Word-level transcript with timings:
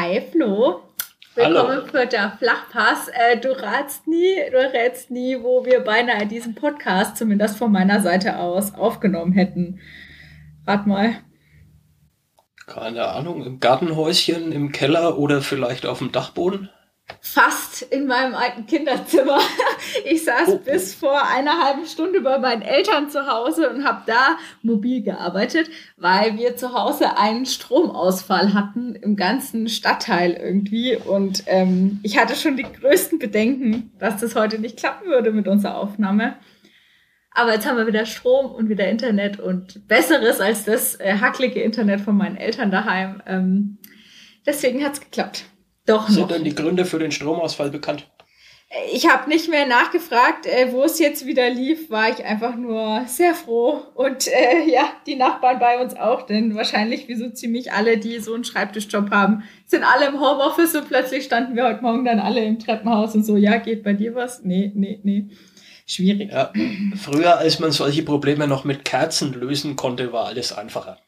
Hi 0.00 0.20
Flo. 0.20 0.82
Willkommen 1.34 1.84
für 1.90 2.06
der 2.06 2.30
Flachpass. 2.38 3.08
Äh, 3.08 3.36
du 3.40 3.50
ratst 3.50 4.06
nie, 4.06 4.36
du 4.48 4.56
rätst 4.56 5.10
nie, 5.10 5.42
wo 5.42 5.64
wir 5.64 5.80
beinahe 5.80 6.24
diesen 6.24 6.54
Podcast, 6.54 7.16
zumindest 7.16 7.56
von 7.56 7.72
meiner 7.72 8.00
Seite 8.00 8.38
aus, 8.38 8.74
aufgenommen 8.74 9.32
hätten. 9.32 9.80
Rat 10.68 10.86
mal. 10.86 11.16
Keine 12.64 13.08
Ahnung, 13.08 13.44
im 13.44 13.58
Gartenhäuschen, 13.58 14.52
im 14.52 14.70
Keller 14.70 15.18
oder 15.18 15.40
vielleicht 15.40 15.84
auf 15.84 15.98
dem 15.98 16.12
Dachboden? 16.12 16.70
Fast 17.20 17.82
in 17.82 18.06
meinem 18.06 18.34
alten 18.34 18.66
Kinderzimmer. 18.66 19.38
Ich 20.04 20.24
saß 20.24 20.48
oh. 20.48 20.58
bis 20.58 20.94
vor 20.94 21.26
einer 21.28 21.64
halben 21.64 21.86
Stunde 21.86 22.20
bei 22.20 22.38
meinen 22.38 22.62
Eltern 22.62 23.08
zu 23.08 23.26
Hause 23.26 23.70
und 23.70 23.84
habe 23.84 24.02
da 24.06 24.36
mobil 24.62 25.02
gearbeitet, 25.02 25.70
weil 25.96 26.36
wir 26.36 26.56
zu 26.56 26.74
Hause 26.74 27.16
einen 27.16 27.46
Stromausfall 27.46 28.54
hatten 28.54 28.94
im 28.94 29.16
ganzen 29.16 29.68
Stadtteil 29.68 30.32
irgendwie. 30.32 30.96
Und 30.96 31.44
ähm, 31.46 32.00
ich 32.02 32.18
hatte 32.18 32.34
schon 32.34 32.56
die 32.56 32.64
größten 32.64 33.18
Bedenken, 33.18 33.92
dass 33.98 34.20
das 34.20 34.34
heute 34.34 34.58
nicht 34.58 34.76
klappen 34.76 35.08
würde 35.08 35.32
mit 35.32 35.48
unserer 35.48 35.78
Aufnahme. 35.78 36.36
Aber 37.30 37.52
jetzt 37.54 37.66
haben 37.66 37.76
wir 37.76 37.86
wieder 37.86 38.04
Strom 38.04 38.50
und 38.50 38.68
wieder 38.68 38.88
Internet 38.88 39.38
und 39.38 39.86
besseres 39.88 40.40
als 40.40 40.64
das 40.64 40.96
äh, 40.96 41.18
hacklige 41.20 41.62
Internet 41.62 42.00
von 42.00 42.16
meinen 42.16 42.36
Eltern 42.36 42.70
daheim. 42.70 43.22
Ähm, 43.26 43.78
deswegen 44.44 44.84
hat's 44.84 45.00
geklappt. 45.00 45.44
Doch 45.88 46.08
Sind 46.08 46.20
noch. 46.20 46.28
denn 46.28 46.44
die 46.44 46.54
Gründe 46.54 46.84
für 46.84 46.98
den 46.98 47.10
Stromausfall 47.10 47.70
bekannt? 47.70 48.06
Ich 48.92 49.08
habe 49.08 49.30
nicht 49.30 49.48
mehr 49.48 49.66
nachgefragt, 49.66 50.44
äh, 50.44 50.70
wo 50.72 50.82
es 50.84 50.98
jetzt 50.98 51.24
wieder 51.24 51.48
lief, 51.48 51.88
war 51.88 52.10
ich 52.10 52.22
einfach 52.22 52.54
nur 52.54 53.04
sehr 53.06 53.34
froh. 53.34 53.82
Und 53.94 54.28
äh, 54.28 54.70
ja, 54.70 54.92
die 55.06 55.14
Nachbarn 55.16 55.58
bei 55.58 55.80
uns 55.82 55.96
auch, 55.96 56.26
denn 56.26 56.54
wahrscheinlich 56.54 57.08
wie 57.08 57.14
so 57.14 57.30
ziemlich 57.30 57.72
alle, 57.72 57.96
die 57.96 58.18
so 58.18 58.34
einen 58.34 58.44
Schreibtischjob 58.44 59.10
haben, 59.10 59.44
sind 59.64 59.84
alle 59.84 60.08
im 60.08 60.20
Homeoffice 60.20 60.74
und 60.74 60.86
plötzlich 60.86 61.24
standen 61.24 61.56
wir 61.56 61.64
heute 61.64 61.80
Morgen 61.80 62.04
dann 62.04 62.20
alle 62.20 62.44
im 62.44 62.58
Treppenhaus 62.58 63.14
und 63.14 63.24
so, 63.24 63.38
ja, 63.38 63.56
geht 63.56 63.82
bei 63.82 63.94
dir 63.94 64.14
was? 64.14 64.44
Nee, 64.44 64.70
nee, 64.74 65.00
nee. 65.02 65.30
Schwierig. 65.86 66.30
Ja, 66.30 66.52
früher, 67.02 67.38
als 67.38 67.60
man 67.60 67.72
solche 67.72 68.02
Probleme 68.02 68.46
noch 68.46 68.64
mit 68.64 68.84
Kerzen 68.84 69.32
lösen 69.32 69.76
konnte, 69.76 70.12
war 70.12 70.26
alles 70.26 70.52
einfacher. 70.52 70.98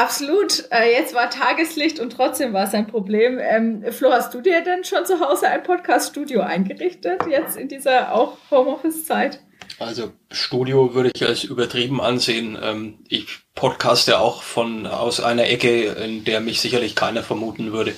Absolut. 0.00 0.64
Äh, 0.70 0.92
jetzt 0.92 1.12
war 1.14 1.28
Tageslicht 1.28 2.00
und 2.00 2.14
trotzdem 2.14 2.54
war 2.54 2.66
es 2.66 2.72
ein 2.72 2.86
Problem. 2.86 3.38
Ähm, 3.38 3.84
Flo, 3.92 4.10
hast 4.10 4.32
du 4.32 4.40
dir 4.40 4.64
denn 4.64 4.82
schon 4.82 5.04
zu 5.04 5.20
Hause 5.20 5.48
ein 5.48 5.62
Podcast-Studio 5.62 6.40
eingerichtet, 6.40 7.26
jetzt 7.28 7.58
in 7.58 7.68
dieser 7.68 8.14
auch 8.14 8.38
Homeoffice-Zeit? 8.50 9.40
Also 9.78 10.10
Studio 10.30 10.94
würde 10.94 11.10
ich 11.14 11.26
als 11.26 11.44
übertrieben 11.44 12.00
ansehen. 12.00 12.58
Ähm, 12.62 13.00
ich 13.08 13.26
podcaste 13.54 14.18
auch 14.18 14.42
von 14.42 14.86
aus 14.86 15.20
einer 15.20 15.48
Ecke, 15.48 15.88
in 15.88 16.24
der 16.24 16.40
mich 16.40 16.62
sicherlich 16.62 16.94
keiner 16.94 17.22
vermuten 17.22 17.72
würde. 17.72 17.94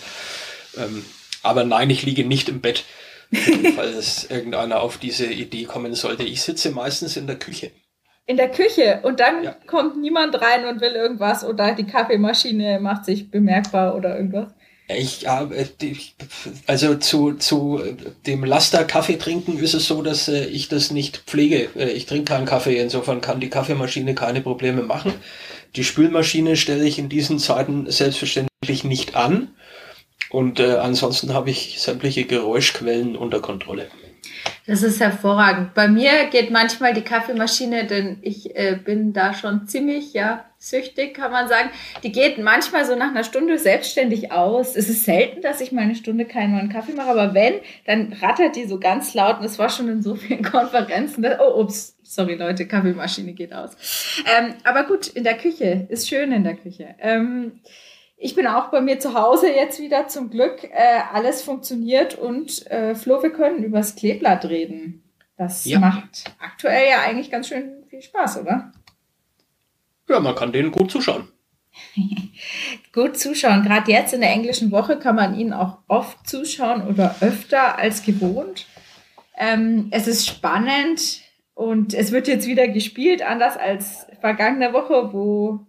Ähm, 0.77 1.05
aber 1.45 1.63
nein, 1.63 1.89
ich 1.89 2.03
liege 2.03 2.25
nicht 2.25 2.49
im 2.49 2.61
Bett, 2.61 2.83
falls 3.77 4.29
irgendeiner 4.29 4.81
auf 4.81 4.99
diese 4.99 5.27
Idee 5.27 5.67
kommen 5.67 5.95
sollte. 5.95 6.25
Ich 6.25 6.43
sitze 6.43 6.73
meistens 6.73 7.17
in 7.17 7.29
der 7.29 7.39
Küche 7.39 7.71
in 8.33 8.39
der 8.39 8.51
Küche 8.51 9.01
und 9.03 9.21
dann 9.21 9.45
ja. 9.45 9.57
kommt 9.67 10.01
niemand 10.01 10.41
rein 10.41 10.65
und 10.67 10.81
will 10.81 10.93
irgendwas 10.93 11.45
oder 11.45 11.75
die 11.75 11.85
Kaffeemaschine 11.85 12.81
macht 12.81 13.05
sich 13.05 13.31
bemerkbar 13.31 13.95
oder 13.95 14.17
irgendwas. 14.17 14.49
Ich 14.89 15.27
habe, 15.27 15.69
also 16.67 16.97
zu, 16.97 17.35
zu 17.35 17.81
dem 18.27 18.45
Laster 18.45 18.85
Kaffee 18.85 19.17
trinken 19.17 19.59
ist 19.59 19.75
es 19.75 19.87
so, 19.87 20.03
dass 20.03 20.29
äh, 20.29 20.47
ich 20.47 20.69
das 20.69 20.91
nicht 20.91 21.19
pflege. 21.27 21.69
Äh, 21.77 21.91
ich 21.91 22.07
trinke 22.07 22.33
keinen 22.33 22.47
Kaffee, 22.47 22.81
insofern 22.81 23.21
kann 23.21 23.41
die 23.41 23.51
Kaffeemaschine 23.51 24.15
keine 24.15 24.41
Probleme 24.41 24.83
machen. 24.83 25.13
Die 25.77 25.85
Spülmaschine 25.85 26.57
stelle 26.57 26.85
ich 26.85 26.99
in 26.99 27.09
diesen 27.09 27.39
Zeiten 27.39 27.91
selbstverständlich 27.91 28.85
nicht 28.85 29.15
an. 29.15 29.55
Und 30.31 30.59
äh, 30.61 30.77
ansonsten 30.77 31.35
habe 31.35 31.51
ich 31.51 31.81
sämtliche 31.81 32.25
Geräuschquellen 32.25 33.17
unter 33.17 33.41
Kontrolle. 33.41 33.89
Das 34.67 34.83
ist 34.83 35.01
hervorragend. 35.01 35.75
Bei 35.75 35.89
mir 35.89 36.27
geht 36.31 36.51
manchmal 36.51 36.95
die 36.95 37.03
Kaffeemaschine, 37.03 37.85
denn 37.87 38.19
ich 38.23 38.55
äh, 38.55 38.79
bin 38.83 39.13
da 39.13 39.35
schon 39.35 39.67
ziemlich, 39.67 40.13
ja, 40.13 40.45
süchtig, 40.59 41.15
kann 41.15 41.33
man 41.33 41.49
sagen. 41.49 41.71
Die 42.05 42.13
geht 42.13 42.39
manchmal 42.39 42.85
so 42.85 42.95
nach 42.95 43.09
einer 43.09 43.25
Stunde 43.25 43.59
selbstständig 43.59 44.31
aus. 44.31 44.77
Es 44.77 44.89
ist 44.89 45.05
selten, 45.05 45.43
dass 45.43 45.61
ich 45.61 45.73
mal 45.73 45.81
eine 45.83 45.97
Stunde 45.97 46.25
keinen 46.25 46.55
neuen 46.55 46.69
Kaffee 46.69 46.93
mache, 46.93 47.11
aber 47.11 47.35
wenn, 47.35 47.55
dann 47.85 48.13
rattert 48.13 48.55
die 48.55 48.67
so 48.67 48.79
ganz 48.79 49.15
laut 49.15 49.41
und 49.41 49.45
es 49.45 49.59
war 49.59 49.69
schon 49.69 49.89
in 49.89 50.03
so 50.03 50.15
vielen 50.15 50.45
Konferenzen. 50.51 51.23
Dass, 51.23 51.41
oh, 51.41 51.61
ups, 51.61 51.99
sorry 52.05 52.37
Leute, 52.37 52.67
Kaffeemaschine 52.67 53.33
geht 53.33 53.53
aus. 53.53 53.73
Ähm, 54.39 54.55
aber 54.63 54.85
gut, 54.85 55.09
in 55.09 55.25
der 55.25 55.37
Küche, 55.37 55.87
ist 55.89 56.09
schön 56.09 56.31
in 56.31 56.45
der 56.45 56.55
Küche. 56.55 56.95
Ähm, 57.01 57.61
ich 58.23 58.37
bin 58.37 58.47
auch 58.47 58.69
bei 58.69 58.81
mir 58.81 59.01
zu 59.01 59.15
Hause 59.15 59.51
jetzt 59.51 59.81
wieder 59.81 60.07
zum 60.07 60.31
Glück. 60.31 60.63
Äh, 60.63 61.01
alles 61.13 61.43
funktioniert 61.43 62.17
und 62.17 62.65
äh, 62.71 62.95
Flo, 62.95 63.21
wir 63.21 63.33
können 63.33 63.65
übers 63.65 63.97
Kleeblatt 63.97 64.45
reden. 64.45 65.03
Das 65.37 65.65
ja. 65.65 65.81
macht 65.81 66.33
aktuell 66.39 66.89
ja 66.89 67.01
eigentlich 67.01 67.33
ganz 67.33 67.49
schön 67.49 67.85
viel 67.91 68.01
Spaß, 68.01 68.41
oder? 68.41 68.73
Ja, 70.09 70.21
man 70.21 70.37
kann 70.37 70.53
denen 70.53 70.71
gut 70.71 70.93
zuschauen. 70.93 71.29
gut 72.93 73.19
zuschauen. 73.19 73.65
Gerade 73.65 73.91
jetzt 73.91 74.15
in 74.15 74.21
der 74.21 74.31
englischen 74.31 74.71
Woche 74.71 75.01
kann 75.01 75.17
man 75.17 75.35
ihnen 75.37 75.53
auch 75.53 75.79
oft 75.89 76.29
zuschauen 76.29 76.87
oder 76.87 77.17
öfter 77.23 77.77
als 77.77 78.05
gewohnt. 78.05 78.67
Ähm, 79.37 79.89
es 79.91 80.07
ist 80.07 80.29
spannend 80.29 81.23
und 81.55 81.93
es 81.93 82.13
wird 82.13 82.29
jetzt 82.29 82.47
wieder 82.47 82.69
gespielt, 82.69 83.23
anders 83.23 83.57
als 83.57 84.07
vergangene 84.21 84.73
Woche, 84.73 85.13
wo 85.13 85.67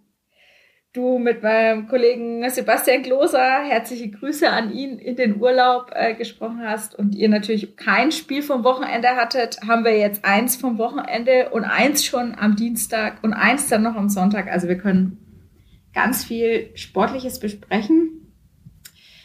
du 0.94 1.18
mit 1.18 1.42
meinem 1.42 1.88
Kollegen 1.88 2.48
Sebastian 2.50 3.02
Gloser, 3.02 3.64
herzliche 3.64 4.12
Grüße 4.12 4.50
an 4.50 4.72
ihn, 4.72 5.00
in 5.00 5.16
den 5.16 5.42
Urlaub 5.42 5.92
äh, 5.94 6.14
gesprochen 6.14 6.62
hast 6.64 6.98
und 6.98 7.16
ihr 7.16 7.30
natürlich 7.30 7.76
kein 7.76 8.12
Spiel 8.12 8.44
vom 8.44 8.64
Wochenende 8.64 9.10
hattet, 9.10 9.60
haben 9.68 9.84
wir 9.84 9.98
jetzt 9.98 10.24
eins 10.24 10.56
vom 10.56 10.78
Wochenende 10.78 11.50
und 11.50 11.66
eins 11.66 12.06
schon 12.06 12.36
am 12.38 12.56
Dienstag 12.56 13.24
und 13.24 13.34
eins 13.34 13.68
dann 13.68 13.82
noch 13.82 13.96
am 13.96 14.10
Sonntag. 14.10 14.52
Also 14.52 14.68
wir 14.68 14.78
können 14.78 15.18
ganz 15.96 16.24
viel 16.24 16.70
Sportliches 16.76 17.40
besprechen. 17.40 18.32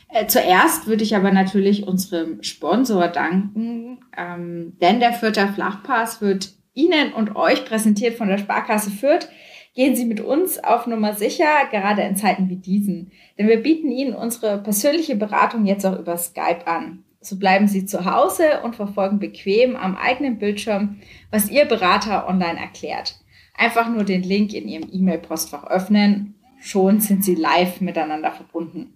Äh, 0.08 0.26
zuerst 0.26 0.86
würde 0.86 1.04
ich 1.04 1.14
aber 1.14 1.32
natürlich 1.32 1.86
unserem 1.86 2.42
Sponsor 2.42 3.08
danken, 3.08 4.00
ähm, 4.16 4.78
denn 4.80 5.00
der 5.00 5.12
Fürther 5.12 5.48
Flachpass 5.48 6.22
wird 6.22 6.54
Ihnen 6.72 7.12
und 7.12 7.36
euch 7.36 7.66
präsentiert 7.66 8.16
von 8.16 8.28
der 8.28 8.38
Sparkasse 8.38 8.90
Fürth. 8.90 9.28
Gehen 9.78 9.94
Sie 9.94 10.06
mit 10.06 10.20
uns 10.20 10.58
auf 10.58 10.88
Nummer 10.88 11.12
sicher, 11.12 11.46
gerade 11.70 12.02
in 12.02 12.16
Zeiten 12.16 12.48
wie 12.48 12.56
diesen. 12.56 13.12
Denn 13.38 13.46
wir 13.46 13.62
bieten 13.62 13.92
Ihnen 13.92 14.12
unsere 14.12 14.58
persönliche 14.58 15.14
Beratung 15.14 15.66
jetzt 15.66 15.86
auch 15.86 15.96
über 15.96 16.18
Skype 16.18 16.66
an. 16.66 17.04
So 17.20 17.38
bleiben 17.38 17.68
Sie 17.68 17.86
zu 17.86 18.04
Hause 18.04 18.62
und 18.64 18.74
verfolgen 18.74 19.20
bequem 19.20 19.76
am 19.76 19.96
eigenen 19.96 20.40
Bildschirm, 20.40 20.98
was 21.30 21.48
Ihr 21.48 21.64
Berater 21.64 22.26
online 22.28 22.58
erklärt. 22.58 23.20
Einfach 23.56 23.88
nur 23.88 24.02
den 24.02 24.24
Link 24.24 24.52
in 24.52 24.66
Ihrem 24.66 24.90
E-Mail-Postfach 24.92 25.68
öffnen. 25.68 26.34
Schon 26.58 26.98
sind 26.98 27.24
Sie 27.24 27.36
live 27.36 27.80
miteinander 27.80 28.32
verbunden. 28.32 28.94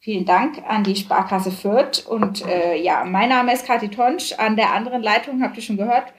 Vielen 0.00 0.24
Dank 0.24 0.64
an 0.66 0.82
die 0.82 0.96
Sparkasse 0.96 1.52
Fürth. 1.52 2.04
Und 2.04 2.44
äh, 2.44 2.74
ja, 2.74 3.04
mein 3.04 3.28
Name 3.28 3.52
ist 3.52 3.66
Kathi 3.66 3.88
Tonsch. 3.88 4.32
An 4.36 4.56
der 4.56 4.74
anderen 4.74 5.00
Leitung 5.00 5.44
habt 5.44 5.56
ihr 5.56 5.62
schon 5.62 5.76
gehört, 5.76 6.12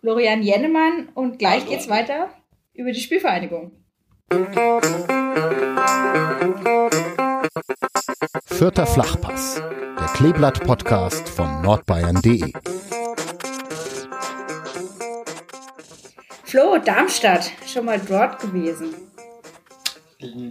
Florian 0.00 0.42
Jennemann. 0.42 1.10
Und 1.14 1.38
gleich 1.38 1.60
Hallo. 1.60 1.70
geht's 1.70 1.88
weiter 1.88 2.30
über 2.74 2.92
die 2.92 3.00
Spielvereinigung. 3.00 3.72
Vierter 8.46 8.86
Flachpass, 8.86 9.62
der 9.98 10.08
Kleeblatt-Podcast 10.14 11.28
von 11.28 11.62
nordbayern.de. 11.62 12.52
Flo, 16.44 16.78
Darmstadt, 16.78 17.52
schon 17.66 17.84
mal 17.84 18.00
dort 18.00 18.40
gewesen? 18.40 18.94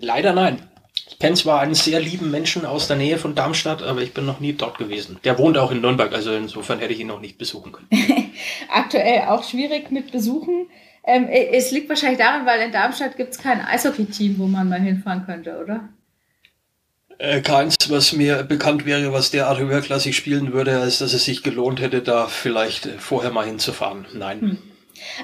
Leider 0.02 0.34
nein. 0.34 0.70
Ich 1.08 1.20
kenne 1.20 1.36
zwar 1.36 1.62
einen 1.62 1.76
sehr 1.76 2.00
lieben 2.00 2.32
Menschen 2.32 2.66
aus 2.66 2.88
der 2.88 2.98
Nähe 2.98 3.18
von 3.18 3.36
Darmstadt, 3.36 3.82
aber 3.82 4.02
ich 4.02 4.14
bin 4.14 4.26
noch 4.26 4.40
nie 4.40 4.54
dort 4.54 4.78
gewesen. 4.78 5.20
Der 5.24 5.38
wohnt 5.38 5.58
auch 5.58 5.72
in 5.72 5.82
Nürnberg, 5.82 6.14
also 6.14 6.34
insofern 6.34 6.80
hätte 6.80 6.94
ich 6.94 7.00
ihn 7.00 7.08
noch 7.08 7.22
nicht 7.22 7.38
besuchen 7.38 7.72
können. 7.72 7.88
Aktuell 8.70 9.22
auch 9.28 9.44
schwierig 9.44 9.92
mit 9.92 10.12
Besuchen. 10.12 10.68
Ähm, 11.06 11.28
es 11.28 11.72
liegt 11.72 11.90
wahrscheinlich 11.90 12.20
daran, 12.20 12.46
weil 12.46 12.62
in 12.62 12.72
Darmstadt 12.72 13.18
gibt 13.18 13.34
es 13.34 13.38
kein 13.38 13.60
Eishockey-Team, 13.60 14.40
wo 14.40 14.48
man 14.48 14.70
mal 14.70 14.80
hinfahren 14.80 15.26
könnte, 15.26 15.60
oder? 15.62 15.90
Äh, 17.18 17.42
keins, 17.42 17.76
was 17.90 18.14
mir 18.14 18.44
bekannt 18.44 18.86
wäre, 18.86 19.14
was 19.14 19.32
derart 19.32 19.60
höherklassig 19.60 20.16
spielen 20.16 20.54
würde, 20.54 20.80
als 20.80 21.00
dass 21.00 21.14
es 21.14 21.26
sich 21.26 21.44
gelohnt 21.44 21.82
hätte, 21.82 22.02
da 22.02 22.28
vielleicht 22.28 22.86
äh, 22.86 22.98
vorher 22.98 23.32
mal 23.32 23.46
hinzufahren. 23.46 24.06
Nein. 24.14 24.42
Hm. 24.42 24.58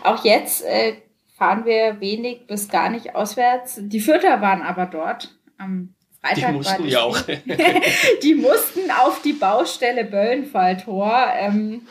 Auch 0.04 0.24
jetzt 0.26 0.64
äh, 0.66 0.96
fahren 1.38 1.66
wir 1.66 2.00
wenig 2.02 2.46
bis 2.48 2.68
gar 2.68 2.90
nicht 2.90 3.16
auswärts. 3.16 3.80
Die 3.80 4.02
Fürther 4.02 4.42
waren 4.42 4.62
aber 4.62 4.86
dort 4.86 5.34
am 5.58 5.96
Freitag. 6.22 6.52
Die 6.52 6.58
mussten 6.58 6.88
ja 6.88 7.02
auch. 7.02 7.22
die 8.24 8.36
mussten 8.36 8.92
auf 8.92 9.22
die 9.22 9.34
Baustelle 9.34 10.04
Böllenfalltor. 10.04 11.28
Ähm, 11.38 11.88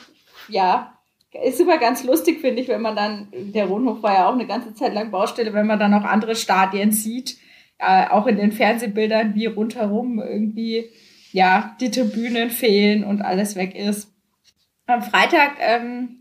ja, 0.49 0.98
ist 1.33 1.61
immer 1.61 1.79
ganz 1.79 2.05
lustig, 2.05 2.41
finde 2.41 2.63
ich, 2.63 2.69
wenn 2.69 2.81
man 2.81 2.97
dann, 2.97 3.29
der 3.33 3.67
Rundhof 3.67 4.03
war 4.03 4.15
ja 4.15 4.29
auch 4.29 4.35
eine 4.35 4.47
ganze 4.47 4.75
Zeit 4.75 4.95
lang 4.95 5.11
Baustelle, 5.11 5.53
wenn 5.53 5.67
man 5.67 5.79
dann 5.79 5.95
auch 5.95 6.05
andere 6.05 6.35
Stadien 6.35 6.93
sieht, 6.93 7.39
äh, 7.79 8.09
auch 8.09 8.27
in 8.27 8.37
den 8.37 8.53
Fernsehbildern, 8.53 9.35
wie 9.35 9.47
rundherum 9.47 10.19
irgendwie 10.21 10.89
ja, 11.33 11.77
die 11.81 11.91
Tribünen 11.91 12.51
fehlen 12.51 13.05
und 13.05 13.21
alles 13.21 13.57
weg 13.57 13.75
ist. 13.75 14.11
Am 14.87 15.03
Freitag 15.03 15.57
ähm, 15.61 16.21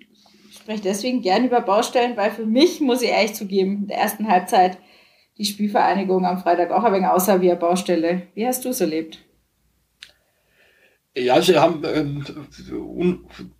spreche 0.52 0.84
deswegen 0.84 1.22
gerne 1.22 1.48
über 1.48 1.62
Baustellen, 1.62 2.18
weil 2.18 2.32
für 2.32 2.46
mich, 2.46 2.82
muss 2.82 3.02
ich 3.02 3.10
ehrlich 3.10 3.34
zugeben, 3.34 3.84
in 3.84 3.88
der 3.88 3.98
ersten 3.98 4.28
Halbzeit 4.28 4.78
die 5.38 5.46
Spielvereinigung 5.46 6.26
am 6.26 6.40
Freitag 6.40 6.72
auch 6.72 6.84
ein 6.84 6.94
wenig 6.94 7.08
außer 7.08 7.42
wie 7.42 7.52
eine 7.52 7.60
Baustelle. 7.60 8.24
Wie 8.34 8.46
hast 8.46 8.66
du 8.66 8.70
es 8.70 8.82
erlebt? 8.82 9.20
Ja, 11.18 11.42
sie 11.42 11.58
haben 11.58 11.82
ähm, 11.84 12.24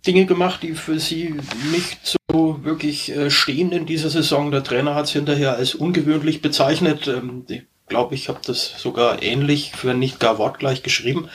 Dinge 0.06 0.26
gemacht, 0.26 0.62
die 0.62 0.74
für 0.74 1.00
sie 1.00 1.34
nicht 1.72 2.16
so 2.30 2.62
wirklich 2.62 3.10
äh, 3.10 3.30
stehen 3.30 3.72
in 3.72 3.84
dieser 3.84 4.10
Saison. 4.10 4.52
Der 4.52 4.62
Trainer 4.62 4.94
hat 4.94 5.06
es 5.06 5.12
hinterher 5.12 5.56
als 5.56 5.74
ungewöhnlich 5.74 6.40
bezeichnet. 6.40 7.08
Ähm, 7.08 7.44
ich 7.48 7.62
glaube, 7.88 8.14
ich 8.14 8.28
habe 8.28 8.38
das 8.46 8.74
sogar 8.78 9.22
ähnlich, 9.22 9.72
für 9.74 9.94
nicht 9.94 10.20
gar 10.20 10.38
wortgleich 10.38 10.84
geschrieben. 10.84 11.30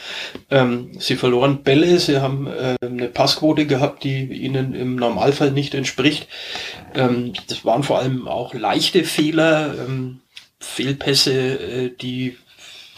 Ähm, 0.50 0.92
sie 0.98 1.18
verloren 1.18 1.64
Bälle, 1.64 2.00
sie 2.00 2.22
haben 2.22 2.48
äh, 2.48 2.78
eine 2.82 3.10
Passquote 3.10 3.66
gehabt, 3.66 4.06
die 4.06 4.24
ihnen 4.24 4.74
im 4.76 4.96
Normalfall 4.96 5.52
nicht 5.52 5.74
entspricht. 5.74 6.28
Ähm, 6.96 7.34
das 7.48 7.66
waren 7.66 7.84
vor 7.84 8.00
allem 8.00 8.30
auch 8.30 8.54
leichte 8.54 9.04
Fehler, 9.04 9.76
ähm, 9.78 10.22
Fehlpässe, 10.60 11.34
äh, 11.34 11.92
die 12.00 12.38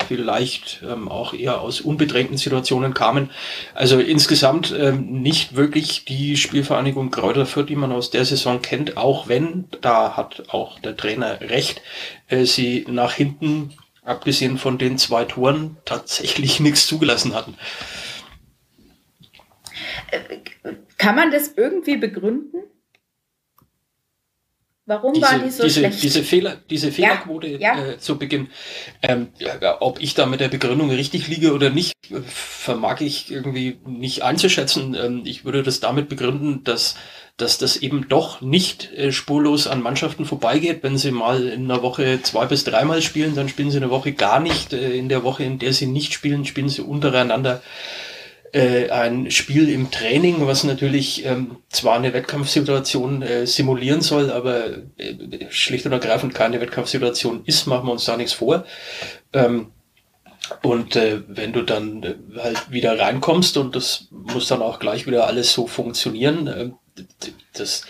vielleicht 0.08 0.82
ähm, 0.88 1.08
auch 1.08 1.34
eher 1.34 1.62
aus 1.62 1.82
unbedrängten 1.82 2.38
Situationen 2.38 2.94
kamen. 2.94 3.30
Also 3.74 4.00
insgesamt 4.00 4.74
ähm, 4.78 5.22
nicht 5.22 5.56
wirklich 5.56 6.06
die 6.06 6.38
Spielvereinigung 6.38 7.12
Kräuter 7.12 7.46
Fürth, 7.46 7.68
die 7.68 7.76
man 7.76 7.92
aus 7.92 8.12
der 8.12 8.26
Saison 8.26 8.62
kennt, 8.62 8.98
auch 8.98 9.28
wenn, 9.28 9.66
da 9.82 10.16
hat 10.16 10.50
auch 10.50 10.80
der 10.80 10.96
Trainer 10.96 11.42
recht, 11.42 11.82
äh, 12.28 12.46
sie 12.46 12.86
nach 12.90 13.14
hinten, 13.14 13.74
abgesehen 14.04 14.58
von 14.58 14.78
den 14.78 14.98
zwei 14.98 15.26
Toren, 15.26 15.78
tatsächlich 15.86 16.60
nichts 16.62 16.88
zugelassen 16.88 17.34
hatten. 17.34 17.56
Äh, 20.12 20.20
kann 20.98 21.16
man 21.16 21.32
das 21.32 21.54
irgendwie 21.56 21.98
begründen? 21.98 22.64
Warum 24.88 25.14
diese, 25.14 25.26
war 25.26 25.40
die 25.40 25.50
so 25.50 25.64
diese, 25.64 25.80
schlecht? 25.80 26.04
Diese, 26.04 26.24
Fehler, 26.24 26.58
diese 26.70 26.92
Fehlerquote 26.92 27.48
ja, 27.48 27.58
ja. 27.58 27.86
Äh, 27.86 27.98
zu 27.98 28.20
Beginn, 28.20 28.50
ähm, 29.02 29.30
ja, 29.40 29.82
ob 29.82 30.00
ich 30.00 30.14
da 30.14 30.28
mit 30.28 30.42
der 30.42 30.48
Begründung 30.48 30.92
richtig 30.92 31.28
liege 31.28 31.54
oder 31.54 31.72
nicht, 31.72 31.96
äh, 32.12 32.22
vermag 32.28 33.02
ich 33.02 33.32
irgendwie 33.32 33.80
nicht 33.88 34.22
einzuschätzen. 34.22 34.96
Ähm, 34.96 35.24
ich 35.26 35.44
würde 35.44 35.64
das 35.64 35.80
damit 35.80 36.08
begründen, 36.08 36.64
dass, 36.64 36.98
dass 37.36 37.58
das 37.58 37.78
eben 37.78 38.08
doch 38.10 38.42
nicht 38.42 38.94
äh, 38.94 39.12
spurlos 39.12 39.66
an 39.66 39.82
Mannschaften 39.82 40.26
vorbeigeht. 40.26 40.84
Wenn 40.84 41.00
sie 41.00 41.10
mal 41.10 41.48
in 41.48 41.64
einer 41.64 41.82
Woche 41.82 42.22
zwei 42.22 42.46
bis 42.46 42.64
dreimal 42.64 43.02
spielen, 43.02 43.34
dann 43.34 43.50
spielen 43.50 43.72
sie 43.72 43.78
eine 43.78 43.90
Woche 43.90 44.12
gar 44.12 44.40
nicht. 44.40 44.72
Äh, 44.72 44.96
in 44.96 45.10
der 45.10 45.24
Woche, 45.24 45.44
in 45.44 45.58
der 45.58 45.74
sie 45.74 45.88
nicht 45.88 46.14
spielen, 46.14 46.46
spielen 46.46 46.70
sie 46.70 46.84
untereinander 46.84 47.64
äh, 48.56 48.90
ein 48.90 49.32
Spiel 49.32 49.70
im 49.70 49.92
Training, 49.92 50.48
was 50.48 50.64
natürlich 50.64 51.26
ähm, 51.26 51.58
zwar 51.70 51.98
eine 51.98 52.14
Wettkampfsituation 52.14 53.22
äh, 53.22 53.46
simulieren 53.46 54.00
soll, 54.00 54.32
aber 54.32 54.78
äh, 54.98 55.50
schlicht 55.50 55.86
und 55.86 55.92
ergreifend 55.92 56.34
keine 56.34 56.62
Wettkampfsituation 56.62 57.44
ist, 57.44 57.68
machen 57.68 57.88
wir 57.88 57.92
uns 57.92 58.06
da 58.06 58.16
nichts 58.16 58.32
vor. 58.32 58.64
Ähm, 59.34 59.74
und 60.62 60.96
äh, 60.96 61.24
wenn 61.28 61.52
du 61.52 61.64
dann 61.64 62.02
äh, 62.04 62.16
halt 62.38 62.72
wieder 62.72 62.98
reinkommst 62.98 63.58
und 63.58 63.76
das 63.76 64.08
muss 64.12 64.48
dann 64.48 64.62
auch 64.62 64.80
gleich 64.80 65.06
wieder 65.06 65.28
alles 65.28 65.52
so 65.52 65.68
funktionieren, 65.68 66.48
äh, 66.48 66.70
das, 67.52 67.84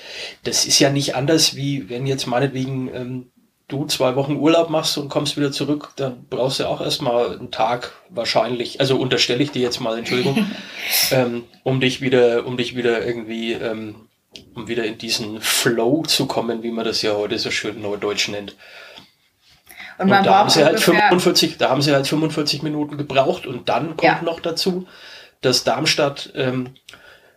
das 0.43 0.65
ist 0.65 0.79
ja 0.79 0.89
nicht 0.89 1.13
anders, 1.13 1.55
wie 1.55 1.89
wenn 1.89 2.07
jetzt 2.07 2.25
meinetwegen 2.25 2.89
ähm, 2.91 3.31
du 3.67 3.85
zwei 3.85 4.15
Wochen 4.15 4.37
Urlaub 4.37 4.69
machst 4.69 4.97
und 4.97 5.09
kommst 5.09 5.37
wieder 5.37 5.51
zurück, 5.51 5.91
dann 5.95 6.25
brauchst 6.29 6.59
du 6.59 6.67
auch 6.67 6.81
erstmal 6.81 7.37
einen 7.37 7.51
Tag 7.51 7.93
wahrscheinlich, 8.09 8.79
also 8.79 8.97
unterstelle 8.97 9.41
ich 9.41 9.51
dir 9.51 9.61
jetzt 9.61 9.79
mal, 9.79 9.97
Entschuldigung, 9.97 10.45
ähm, 11.11 11.43
um 11.63 11.79
dich 11.79 12.01
wieder, 12.01 12.45
um 12.45 12.57
dich 12.57 12.75
wieder 12.75 13.05
irgendwie, 13.05 13.53
ähm, 13.53 13.95
um 14.53 14.67
wieder 14.67 14.85
in 14.85 14.97
diesen 14.97 15.41
Flow 15.41 16.03
zu 16.03 16.27
kommen, 16.27 16.61
wie 16.61 16.71
man 16.71 16.85
das 16.85 17.01
ja 17.01 17.13
heute 17.13 17.39
so 17.39 17.49
schön 17.51 17.81
neudeutsch 17.81 18.27
nennt. 18.29 18.55
Und, 19.97 20.11
und 20.11 20.25
da 20.25 20.39
haben 20.39 20.49
sie 20.49 20.63
halt 20.63 20.79
45, 20.79 21.57
da 21.57 21.69
haben 21.69 21.81
sie 21.81 21.93
halt 21.93 22.05
45 22.05 22.63
Minuten 22.63 22.97
gebraucht 22.97 23.47
und 23.47 23.69
dann 23.69 23.95
kommt 23.95 24.03
ja. 24.03 24.21
noch 24.21 24.41
dazu, 24.41 24.87
dass 25.41 25.63
Darmstadt 25.63 26.31
ähm, 26.35 26.71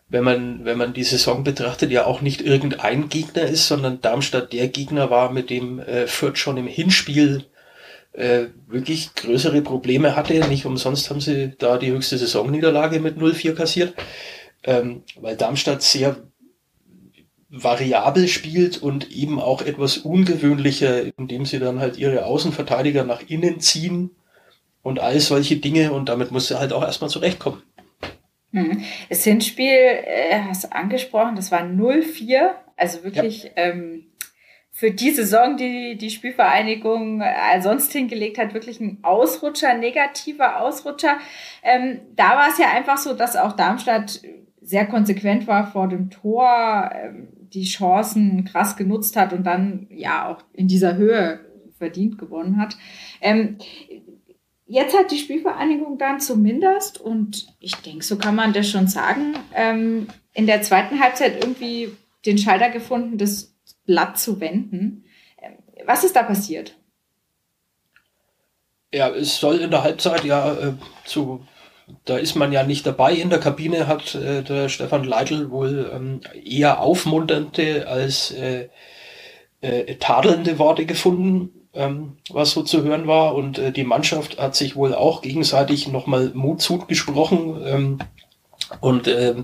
wenn 0.08 0.25
man, 0.25 0.64
wenn 0.64 0.78
man 0.78 0.94
die 0.94 1.05
Saison 1.05 1.44
betrachtet, 1.44 1.90
ja 1.90 2.06
auch 2.06 2.22
nicht 2.22 2.40
irgendein 2.40 3.08
Gegner 3.08 3.43
ist, 3.43 3.69
sondern 3.69 4.00
Darmstadt 4.00 4.52
der 4.52 4.69
Gegner 4.69 5.10
war, 5.10 5.31
mit 5.31 5.50
dem 5.50 5.81
äh, 5.81 6.06
Fürth 6.06 6.38
schon 6.38 6.56
im 6.56 6.66
Hinspiel 6.66 7.44
äh, 8.12 8.46
wirklich 8.66 9.14
größere 9.14 9.60
Probleme 9.60 10.16
hatte. 10.16 10.34
Nicht 10.49 10.64
umsonst 10.64 11.10
haben 11.10 11.20
sie 11.20 11.52
da 11.58 11.76
die 11.76 11.90
höchste 11.90 12.16
Saisonniederlage 12.16 13.00
mit 13.00 13.19
0-4 13.19 13.55
kassiert, 13.55 13.94
ähm, 14.64 15.02
weil 15.20 15.37
Darmstadt 15.37 15.82
sehr 15.82 16.16
variabel 17.50 18.28
spielt 18.28 18.82
und 18.82 19.10
eben 19.10 19.40
auch 19.40 19.62
etwas 19.62 19.99
ungewöhnlicher, 19.99 21.19
indem 21.19 21.46
sie 21.46 21.58
dann 21.58 21.81
halt 21.81 21.96
ihre 21.96 22.25
Außenverteidiger 22.25 23.05
nach 23.05 23.22
innen 23.26 23.60
ziehen 23.60 24.10
und 24.82 25.00
all 25.00 25.20
solche 25.20 25.56
Dinge 25.56 25.93
und 25.93 26.08
damit 26.08 26.31
muss 26.31 26.49
sie 26.49 26.58
halt 26.58 26.72
auch 26.72 26.82
erstmal 26.82 27.10
zurechtkommen. 27.10 27.62
Hm. 28.52 28.82
Das 29.08 29.24
Hinspiel, 29.24 29.66
äh, 29.66 30.40
hast 30.48 30.64
du 30.64 30.72
angesprochen, 30.72 31.36
das 31.36 31.52
war 31.52 31.62
0-4. 31.62 32.50
Also 32.76 33.04
wirklich 33.04 33.44
ja. 33.44 33.50
ähm, 33.56 34.06
für 34.70 34.90
die 34.92 35.10
Saison, 35.10 35.56
die 35.56 35.98
die 35.98 36.10
Spielvereinigung 36.10 37.20
äh, 37.20 37.60
sonst 37.60 37.92
hingelegt 37.92 38.38
hat, 38.38 38.54
wirklich 38.54 38.80
ein 38.80 38.98
Ausrutscher, 39.02 39.74
negativer 39.74 40.60
Ausrutscher. 40.60 41.18
Ähm, 41.62 42.00
da 42.14 42.36
war 42.36 42.48
es 42.50 42.58
ja 42.58 42.70
einfach 42.70 42.96
so, 42.96 43.14
dass 43.14 43.36
auch 43.36 43.52
Darmstadt 43.54 44.20
sehr 44.62 44.86
konsequent 44.86 45.46
war 45.46 45.72
vor 45.72 45.88
dem 45.88 46.10
Tor, 46.10 46.90
ähm, 46.94 47.28
die 47.52 47.64
Chancen 47.64 48.44
krass 48.44 48.76
genutzt 48.76 49.16
hat 49.16 49.32
und 49.32 49.44
dann 49.44 49.88
ja 49.90 50.28
auch 50.28 50.44
in 50.52 50.68
dieser 50.68 50.96
Höhe 50.96 51.40
verdient 51.78 52.18
gewonnen 52.18 52.60
hat. 52.60 52.76
Ähm, 53.20 53.56
Jetzt 54.70 54.97
hat 54.97 55.11
die 55.11 55.19
Spielvereinigung 55.19 55.97
dann 55.97 56.20
zumindest, 56.20 57.00
und 57.00 57.47
ich 57.59 57.75
denke, 57.76 58.05
so 58.05 58.19
kann 58.19 58.35
man 58.35 58.53
das 58.53 58.69
schon 58.69 58.87
sagen, 58.87 59.35
ähm, 59.55 60.09
in 60.35 60.47
der 60.47 60.61
zweiten 60.61 61.00
Halbzeit 61.00 61.43
irgendwie 61.43 61.97
den 62.26 62.37
Schalter 62.37 62.69
gefunden, 62.69 63.17
das 63.17 63.55
Blatt 63.87 64.19
zu 64.19 64.41
wenden. 64.41 65.05
Ähm, 65.41 65.55
was 65.87 66.05
ist 66.05 66.17
da 66.17 66.23
passiert? 66.23 66.76
Ja, 68.93 69.09
es 69.09 69.41
soll 69.41 69.56
in 69.56 69.70
der 69.70 69.85
Halbzeit 69.85 70.25
ja 70.25 70.53
äh, 70.53 70.75
zu, 71.06 71.47
da 72.05 72.19
ist 72.19 72.35
man 72.35 72.53
ja 72.53 72.62
nicht 72.62 72.87
dabei. 72.87 73.15
In 73.15 73.31
der 73.31 73.41
Kabine 73.41 73.87
hat 73.87 74.15
äh, 74.17 74.43
der 74.43 74.69
Stefan 74.69 75.05
Leitl 75.05 75.51
wohl 75.51 75.91
ähm, 75.94 76.20
eher 76.44 76.81
aufmunternde 76.81 77.89
als 77.89 78.32
äh, 78.32 78.69
äh, 79.63 79.94
tadelnde 79.96 80.58
Worte 80.58 80.84
gefunden 80.84 81.57
ähm, 81.75 82.17
was 82.31 82.53
so 82.53 82.63
zu 82.63 82.82
hören 82.82 83.06
war. 83.06 83.34
Und 83.34 83.58
äh, 83.58 83.72
die 83.72 83.84
Mannschaft 83.84 84.39
hat 84.39 84.56
sich 84.56 84.77
wohl 84.77 84.94
auch 84.94 85.22
gegenseitig 85.22 85.89
nochmal 85.89 86.32
Mut 86.34 86.60
zugesprochen 86.60 87.60
ähm, 87.65 87.98
und 88.81 89.06
äh, 89.06 89.34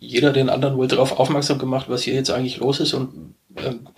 jeder 0.00 0.32
den 0.32 0.48
anderen 0.48 0.76
wohl 0.76 0.88
darauf 0.88 1.18
aufmerksam 1.18 1.58
gemacht, 1.58 1.86
was 1.88 2.02
hier 2.02 2.14
jetzt 2.14 2.30
eigentlich 2.30 2.58
los 2.58 2.80
ist 2.80 2.94
und 2.94 3.34
ähm, 3.56 3.88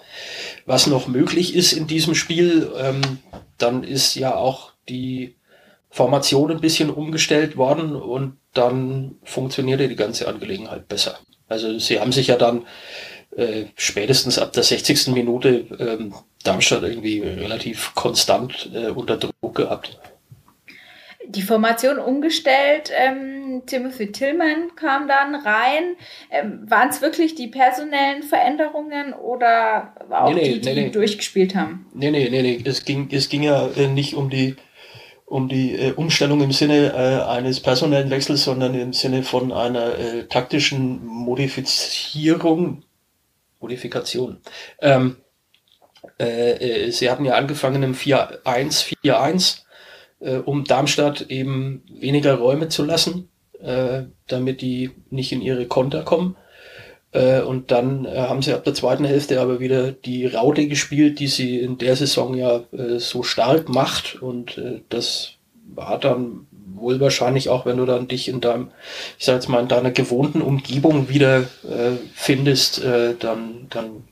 was 0.66 0.86
noch 0.86 1.08
möglich 1.08 1.54
ist 1.54 1.72
in 1.72 1.86
diesem 1.86 2.14
Spiel. 2.14 2.70
Ähm, 2.78 3.00
dann 3.58 3.84
ist 3.84 4.14
ja 4.14 4.34
auch 4.34 4.72
die 4.88 5.36
Formation 5.90 6.50
ein 6.50 6.60
bisschen 6.60 6.90
umgestellt 6.90 7.56
worden 7.56 7.94
und 7.96 8.36
dann 8.54 9.16
funktionierte 9.22 9.88
die 9.88 9.96
ganze 9.96 10.28
Angelegenheit 10.28 10.88
besser. 10.88 11.18
Also 11.48 11.78
sie 11.78 12.00
haben 12.00 12.12
sich 12.12 12.28
ja 12.28 12.36
dann 12.36 12.62
äh, 13.36 13.66
spätestens 13.76 14.38
ab 14.38 14.52
der 14.52 14.62
60. 14.62 15.08
Minute 15.08 15.66
ähm, 15.78 16.14
Darmstadt 16.42 16.82
irgendwie 16.82 17.20
relativ 17.20 17.94
konstant 17.94 18.70
äh, 18.74 18.88
unter 18.88 19.18
Druck 19.18 19.54
gehabt. 19.54 19.98
Die 21.28 21.42
Formation 21.42 21.98
umgestellt, 21.98 22.90
ähm, 22.92 23.62
Timothy 23.66 24.10
Tillman 24.10 24.74
kam 24.74 25.06
dann 25.06 25.36
rein. 25.36 25.94
Ähm, 26.30 26.68
Waren 26.68 26.88
es 26.88 27.02
wirklich 27.02 27.36
die 27.36 27.46
personellen 27.46 28.24
Veränderungen 28.24 29.12
oder 29.12 29.94
auch 30.10 30.34
nee, 30.34 30.40
nee, 30.40 30.52
die, 30.54 30.60
die 30.60 30.74
nee, 30.74 30.90
durchgespielt 30.90 31.54
haben? 31.54 31.86
Nee, 31.94 32.10
nee, 32.10 32.28
nee, 32.30 32.42
nee. 32.42 32.60
Es 32.64 32.84
ging, 32.84 33.08
es 33.12 33.28
ging 33.28 33.44
ja 33.44 33.68
äh, 33.76 33.86
nicht 33.86 34.14
um 34.14 34.28
die 34.28 34.56
um 35.30 35.48
die 35.48 35.76
äh, 35.76 35.92
Umstellung 35.92 36.40
im 36.42 36.50
Sinne 36.50 36.92
äh, 36.92 37.30
eines 37.30 37.60
personellen 37.60 38.10
Wechsels, 38.10 38.42
sondern 38.42 38.74
im 38.74 38.92
Sinne 38.92 39.22
von 39.22 39.52
einer 39.52 39.96
äh, 39.96 40.24
taktischen 40.24 41.06
Modifizierung, 41.06 42.82
Modifikation. 43.60 44.38
Ähm, 44.80 45.16
äh, 46.18 46.86
äh, 46.86 46.90
sie 46.90 47.10
hatten 47.10 47.24
ja 47.24 47.34
angefangen 47.34 47.82
im 47.82 47.94
4-1, 47.94 48.94
4-1, 49.04 49.62
äh, 50.20 50.36
um 50.36 50.64
Darmstadt 50.64 51.22
eben 51.30 51.82
weniger 51.90 52.36
Räume 52.36 52.68
zu 52.68 52.84
lassen, 52.84 53.28
äh, 53.60 54.04
damit 54.26 54.60
die 54.60 54.90
nicht 55.10 55.32
in 55.32 55.42
ihre 55.42 55.66
Konter 55.66 56.02
kommen. 56.02 56.36
Äh, 57.12 57.40
und 57.40 57.70
dann 57.70 58.04
äh, 58.04 58.18
haben 58.18 58.42
sie 58.42 58.54
ab 58.54 58.64
der 58.64 58.74
zweiten 58.74 59.04
Hälfte 59.04 59.40
aber 59.40 59.60
wieder 59.60 59.92
die 59.92 60.26
Raute 60.26 60.68
gespielt, 60.68 61.18
die 61.18 61.26
sie 61.26 61.58
in 61.58 61.76
der 61.76 61.96
Saison 61.96 62.34
ja 62.34 62.62
äh, 62.72 62.98
so 62.98 63.22
stark 63.22 63.68
macht. 63.68 64.22
Und 64.22 64.58
äh, 64.58 64.82
das 64.88 65.32
hat 65.76 66.04
dann 66.04 66.46
wohl 66.80 67.00
wahrscheinlich 67.00 67.48
auch, 67.48 67.66
wenn 67.66 67.76
du 67.76 67.86
dann 67.86 68.08
dich 68.08 68.28
in 68.28 68.40
deinem, 68.40 68.70
ich 69.18 69.26
sag 69.26 69.34
jetzt 69.34 69.48
mal, 69.48 69.60
in 69.60 69.68
deiner 69.68 69.90
gewohnten 69.90 70.42
Umgebung 70.42 71.08
wieder 71.08 71.40
äh, 71.40 71.96
findest, 72.14 72.82
äh, 72.82 73.14
dann, 73.18 73.66
dann 73.70 74.04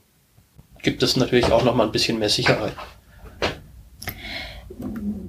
gibt 0.83 1.03
es 1.03 1.17
natürlich 1.17 1.51
auch 1.53 1.65
nochmal 1.65 1.87
ein 1.87 1.93
bisschen 1.93 2.19
mehr 2.19 2.29
Sicherheit. 2.29 2.73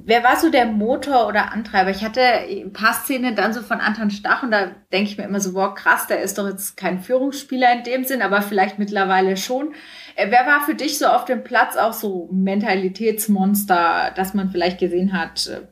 Wer 0.10 0.24
war 0.24 0.40
so 0.40 0.50
der 0.50 0.66
Motor 0.66 1.28
oder 1.28 1.52
Antreiber? 1.52 1.92
Ich 1.92 2.04
hatte 2.04 2.22
ein 2.22 2.74
paar 2.74 2.94
Szenen 2.94 3.36
dann 3.36 3.54
so 3.54 3.62
von 3.62 3.80
Anton 3.80 4.10
Stach 4.10 4.42
und 4.42 4.50
da 4.50 4.72
denke 4.92 5.12
ich 5.12 5.18
mir 5.20 5.26
immer 5.26 5.40
so, 5.40 5.54
wow, 5.54 5.76
krass, 5.76 6.08
der 6.08 6.22
ist 6.22 6.40
doch 6.40 6.48
jetzt 6.48 6.78
kein 6.78 7.00
Führungsspieler 7.00 7.72
in 7.74 7.84
dem 7.84 8.04
Sinn, 8.06 8.24
aber 8.24 8.42
vielleicht 8.42 8.80
mittlerweile 8.80 9.38
schon. 9.38 9.74
Äh, 10.16 10.32
wer 10.32 10.48
war 10.48 10.66
für 10.66 10.74
dich 10.74 10.98
so 10.98 11.06
auf 11.06 11.26
dem 11.26 11.44
Platz 11.44 11.78
auch 11.78 11.94
so 11.94 12.28
Mentalitätsmonster, 12.32 14.12
dass 14.16 14.34
man 14.34 14.50
vielleicht 14.50 14.80
gesehen 14.80 15.14
hat, 15.14 15.46
äh, 15.46 15.68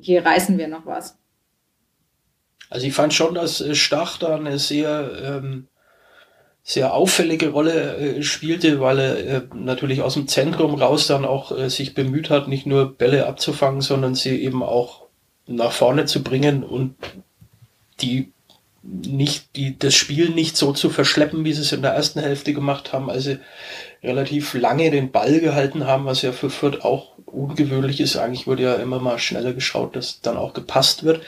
hier 0.00 0.24
reißen 0.24 0.58
wir 0.58 0.68
noch 0.68 0.86
was? 0.86 1.18
Also 2.70 2.86
ich 2.86 2.94
fand 2.94 3.14
schon, 3.14 3.34
dass 3.34 3.60
äh, 3.60 3.74
Stach 3.74 4.18
da 4.18 4.36
eine 4.36 4.58
sehr 4.58 5.10
ähm, 5.22 5.68
sehr 6.66 6.94
auffällige 6.94 7.50
Rolle 7.50 7.96
äh, 7.96 8.22
spielte, 8.22 8.80
weil 8.80 8.98
er 8.98 9.18
äh, 9.18 9.42
natürlich 9.54 10.00
aus 10.00 10.14
dem 10.14 10.26
Zentrum 10.26 10.74
raus 10.74 11.06
dann 11.06 11.26
auch 11.26 11.56
äh, 11.56 11.68
sich 11.68 11.94
bemüht 11.94 12.30
hat, 12.30 12.48
nicht 12.48 12.64
nur 12.64 12.96
Bälle 12.96 13.26
abzufangen, 13.26 13.82
sondern 13.82 14.14
sie 14.14 14.42
eben 14.42 14.62
auch 14.62 15.04
nach 15.46 15.72
vorne 15.72 16.06
zu 16.06 16.22
bringen 16.22 16.64
und 16.64 16.96
die 18.00 18.32
nicht, 18.86 19.56
die, 19.56 19.78
das 19.78 19.94
Spiel 19.94 20.30
nicht 20.30 20.56
so 20.56 20.72
zu 20.72 20.90
verschleppen, 20.90 21.44
wie 21.44 21.52
sie 21.52 21.62
es 21.62 21.72
in 21.72 21.82
der 21.82 21.92
ersten 21.92 22.20
Hälfte 22.20 22.52
gemacht 22.52 22.92
haben, 22.92 23.10
also 23.10 23.36
relativ 24.02 24.52
lange 24.54 24.90
den 24.90 25.10
Ball 25.10 25.40
gehalten 25.40 25.86
haben, 25.86 26.04
was 26.04 26.22
ja 26.22 26.32
für 26.32 26.50
Fürth 26.50 26.84
auch 26.84 27.16
ungewöhnlich 27.24 28.00
ist. 28.00 28.16
Eigentlich 28.16 28.46
wurde 28.46 28.62
ja 28.64 28.74
immer 28.74 28.98
mal 28.98 29.18
schneller 29.18 29.54
geschaut, 29.54 29.96
dass 29.96 30.20
dann 30.20 30.36
auch 30.36 30.52
gepasst 30.52 31.04
wird. 31.04 31.22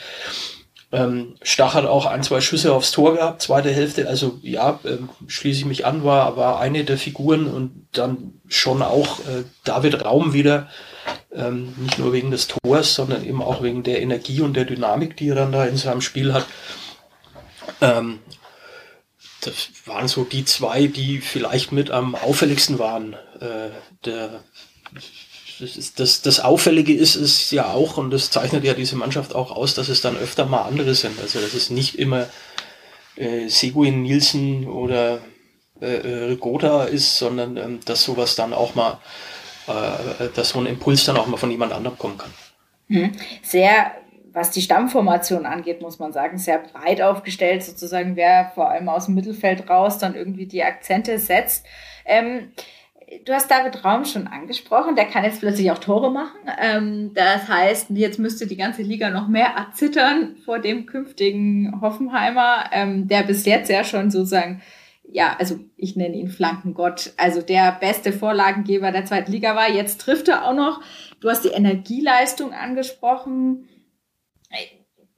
Ähm, 0.92 1.34
Stach 1.42 1.74
hat 1.74 1.86
auch 1.86 2.06
ein, 2.06 2.22
zwei 2.22 2.40
Schüsse 2.40 2.72
aufs 2.72 2.92
Tor 2.92 3.14
gehabt, 3.14 3.42
zweite 3.42 3.70
Hälfte. 3.70 4.06
Also 4.08 4.38
ja, 4.42 4.78
ähm, 4.84 5.08
schließe 5.26 5.60
ich 5.60 5.66
mich 5.66 5.86
an, 5.86 6.04
war, 6.04 6.36
war 6.36 6.60
eine 6.60 6.84
der 6.84 6.98
Figuren 6.98 7.46
und 7.46 7.88
dann 7.92 8.34
schon 8.46 8.82
auch 8.82 9.20
äh, 9.20 9.44
David 9.64 10.04
Raum 10.04 10.32
wieder. 10.32 10.68
Ähm, 11.34 11.74
nicht 11.78 11.98
nur 11.98 12.12
wegen 12.12 12.30
des 12.30 12.48
Tors, 12.48 12.94
sondern 12.94 13.24
eben 13.24 13.42
auch 13.42 13.62
wegen 13.62 13.82
der 13.82 14.00
Energie 14.00 14.40
und 14.40 14.54
der 14.54 14.64
Dynamik, 14.64 15.16
die 15.16 15.28
er 15.28 15.34
dann 15.34 15.52
da 15.52 15.64
in 15.64 15.76
seinem 15.76 16.00
Spiel 16.00 16.32
hat. 16.32 16.46
Ähm, 17.80 18.20
das 19.42 19.68
waren 19.84 20.08
so 20.08 20.24
die 20.24 20.44
zwei, 20.44 20.86
die 20.86 21.20
vielleicht 21.20 21.72
mit 21.72 21.90
am 21.90 22.14
auffälligsten 22.14 22.78
waren. 22.78 23.14
Äh, 23.40 23.70
der 24.04 24.42
das, 25.58 25.94
das, 25.94 26.22
das 26.22 26.40
Auffällige 26.40 26.92
ist 26.92 27.14
es 27.14 27.50
ja 27.50 27.72
auch, 27.72 27.96
und 27.96 28.10
das 28.10 28.30
zeichnet 28.30 28.64
ja 28.64 28.74
diese 28.74 28.96
Mannschaft 28.96 29.34
auch 29.34 29.50
aus, 29.50 29.74
dass 29.74 29.88
es 29.88 30.02
dann 30.02 30.16
öfter 30.16 30.44
mal 30.44 30.62
andere 30.62 30.94
sind. 30.94 31.18
Also 31.20 31.40
dass 31.40 31.54
es 31.54 31.70
nicht 31.70 31.98
immer 31.98 32.28
äh, 33.16 33.48
Seguin, 33.48 34.02
Nielsen 34.02 34.68
oder 34.68 35.20
äh, 35.80 35.86
äh, 35.86 36.24
Rigoda 36.24 36.84
ist, 36.84 37.18
sondern 37.18 37.56
ähm, 37.56 37.80
dass 37.84 38.04
sowas 38.04 38.34
dann 38.34 38.52
auch 38.52 38.74
mal, 38.74 38.98
äh, 39.66 40.28
dass 40.34 40.50
so 40.50 40.58
ein 40.58 40.66
Impuls 40.66 41.04
dann 41.04 41.16
auch 41.16 41.26
mal 41.26 41.36
von 41.36 41.50
jemand 41.50 41.72
anderem 41.72 41.98
kommen 41.98 42.18
kann. 42.18 42.32
Mhm. 42.88 43.12
Sehr, 43.42 43.92
was 44.36 44.50
die 44.50 44.60
Stammformation 44.60 45.46
angeht, 45.46 45.80
muss 45.80 45.98
man 45.98 46.12
sagen, 46.12 46.36
sehr 46.36 46.58
breit 46.58 47.00
aufgestellt, 47.00 47.62
sozusagen, 47.62 48.16
wer 48.16 48.52
vor 48.54 48.68
allem 48.68 48.90
aus 48.90 49.06
dem 49.06 49.14
Mittelfeld 49.14 49.70
raus 49.70 49.96
dann 49.96 50.14
irgendwie 50.14 50.44
die 50.44 50.62
Akzente 50.62 51.18
setzt. 51.18 51.64
Ähm, 52.04 52.50
du 53.24 53.32
hast 53.32 53.50
David 53.50 53.82
Raum 53.82 54.04
schon 54.04 54.26
angesprochen, 54.26 54.94
der 54.94 55.06
kann 55.06 55.24
jetzt 55.24 55.40
plötzlich 55.40 55.70
auch 55.70 55.78
Tore 55.78 56.10
machen. 56.10 56.36
Ähm, 56.60 57.12
das 57.14 57.48
heißt, 57.48 57.86
jetzt 57.94 58.18
müsste 58.18 58.46
die 58.46 58.58
ganze 58.58 58.82
Liga 58.82 59.08
noch 59.08 59.26
mehr 59.26 59.54
erzittern 59.56 60.36
vor 60.44 60.58
dem 60.58 60.84
künftigen 60.84 61.80
Hoffenheimer, 61.80 62.64
ähm, 62.72 63.08
der 63.08 63.22
bis 63.22 63.46
jetzt 63.46 63.70
ja 63.70 63.84
schon 63.84 64.10
sozusagen, 64.10 64.60
ja, 65.10 65.34
also 65.38 65.58
ich 65.78 65.96
nenne 65.96 66.14
ihn 66.14 66.28
Flankengott, 66.28 67.14
also 67.16 67.40
der 67.40 67.72
beste 67.80 68.12
Vorlagengeber 68.12 68.92
der 68.92 69.06
zweiten 69.06 69.32
Liga 69.32 69.56
war. 69.56 69.70
Jetzt 69.70 70.02
trifft 70.02 70.28
er 70.28 70.44
auch 70.44 70.54
noch. 70.54 70.82
Du 71.20 71.30
hast 71.30 71.42
die 71.42 71.54
Energieleistung 71.54 72.52
angesprochen. 72.52 73.66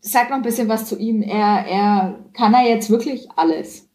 Sag 0.01 0.31
noch 0.31 0.37
ein 0.37 0.43
bisschen 0.43 0.69
was 0.69 0.89
zu 0.89 0.97
ihm. 0.97 1.23
Er, 1.23 1.67
er 1.67 2.19
kann 2.33 2.55
er 2.55 2.69
jetzt 2.69 2.89
wirklich 2.89 3.29
alles. 3.37 3.89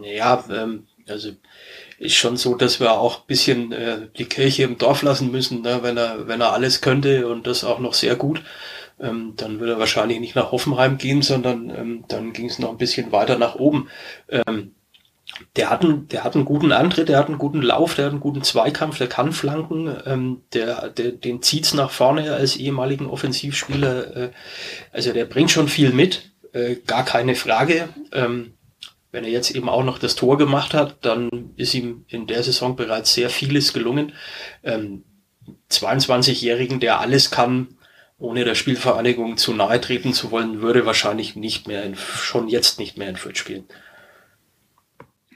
Ja, 0.00 0.42
ähm, 0.50 0.86
also 1.08 1.32
ist 1.98 2.14
schon 2.14 2.36
so, 2.36 2.54
dass 2.54 2.80
wir 2.80 2.92
auch 2.92 3.20
ein 3.20 3.26
bisschen 3.26 3.72
äh, 3.72 4.08
die 4.16 4.24
Kirche 4.24 4.62
im 4.62 4.78
Dorf 4.78 5.02
lassen 5.02 5.30
müssen, 5.30 5.62
ne? 5.62 5.80
wenn 5.82 5.96
er 5.96 6.28
wenn 6.28 6.40
er 6.40 6.52
alles 6.52 6.80
könnte 6.80 7.28
und 7.28 7.46
das 7.46 7.64
auch 7.64 7.78
noch 7.78 7.94
sehr 7.94 8.16
gut, 8.16 8.42
ähm, 9.00 9.34
dann 9.36 9.60
würde 9.60 9.74
er 9.74 9.78
wahrscheinlich 9.78 10.20
nicht 10.20 10.34
nach 10.34 10.52
Hoffenheim 10.52 10.98
gehen, 10.98 11.22
sondern 11.22 11.70
ähm, 11.70 12.04
dann 12.08 12.32
ging 12.32 12.46
es 12.46 12.58
noch 12.58 12.70
ein 12.70 12.78
bisschen 12.78 13.12
weiter 13.12 13.38
nach 13.38 13.56
oben. 13.56 13.88
Ähm, 14.28 14.74
der 15.56 15.70
hat, 15.70 15.82
einen, 15.82 16.08
der 16.08 16.24
hat 16.24 16.34
einen 16.34 16.44
guten 16.44 16.72
Antritt, 16.72 17.08
der 17.08 17.18
hat 17.18 17.28
einen 17.28 17.38
guten 17.38 17.62
Lauf, 17.62 17.94
der 17.94 18.06
hat 18.06 18.12
einen 18.12 18.20
guten 18.20 18.42
Zweikampf, 18.42 18.98
der 18.98 19.08
kann 19.08 19.32
flanken, 19.32 19.96
ähm, 20.06 20.42
der, 20.52 20.88
der, 20.90 21.12
den 21.12 21.42
zieht's 21.42 21.74
nach 21.74 21.90
vorne 21.90 22.32
als 22.32 22.56
ehemaligen 22.56 23.06
Offensivspieler. 23.06 24.16
Äh, 24.16 24.30
also 24.92 25.12
der 25.12 25.24
bringt 25.24 25.50
schon 25.50 25.68
viel 25.68 25.92
mit, 25.92 26.32
äh, 26.52 26.76
gar 26.86 27.04
keine 27.04 27.34
Frage. 27.34 27.88
Ähm, 28.12 28.54
wenn 29.10 29.24
er 29.24 29.30
jetzt 29.30 29.54
eben 29.54 29.68
auch 29.68 29.84
noch 29.84 29.98
das 29.98 30.16
Tor 30.16 30.38
gemacht 30.38 30.72
hat, 30.72 30.96
dann 31.02 31.52
ist 31.56 31.74
ihm 31.74 32.04
in 32.08 32.26
der 32.26 32.42
Saison 32.42 32.76
bereits 32.76 33.12
sehr 33.12 33.28
vieles 33.28 33.72
gelungen. 33.72 34.12
Ähm, 34.62 35.04
22-Jährigen, 35.70 36.80
der 36.80 37.00
alles 37.00 37.30
kann, 37.30 37.76
ohne 38.18 38.44
der 38.44 38.54
Spielvereinigung 38.54 39.36
zu 39.36 39.52
nahe 39.52 39.80
treten 39.80 40.14
zu 40.14 40.30
wollen, 40.30 40.62
würde 40.62 40.86
wahrscheinlich 40.86 41.36
nicht 41.36 41.66
mehr 41.68 41.82
in, 41.84 41.96
schon 41.96 42.48
jetzt 42.48 42.78
nicht 42.78 42.96
mehr 42.96 43.08
in 43.08 43.16
Fürth 43.16 43.36
spielen. 43.36 43.64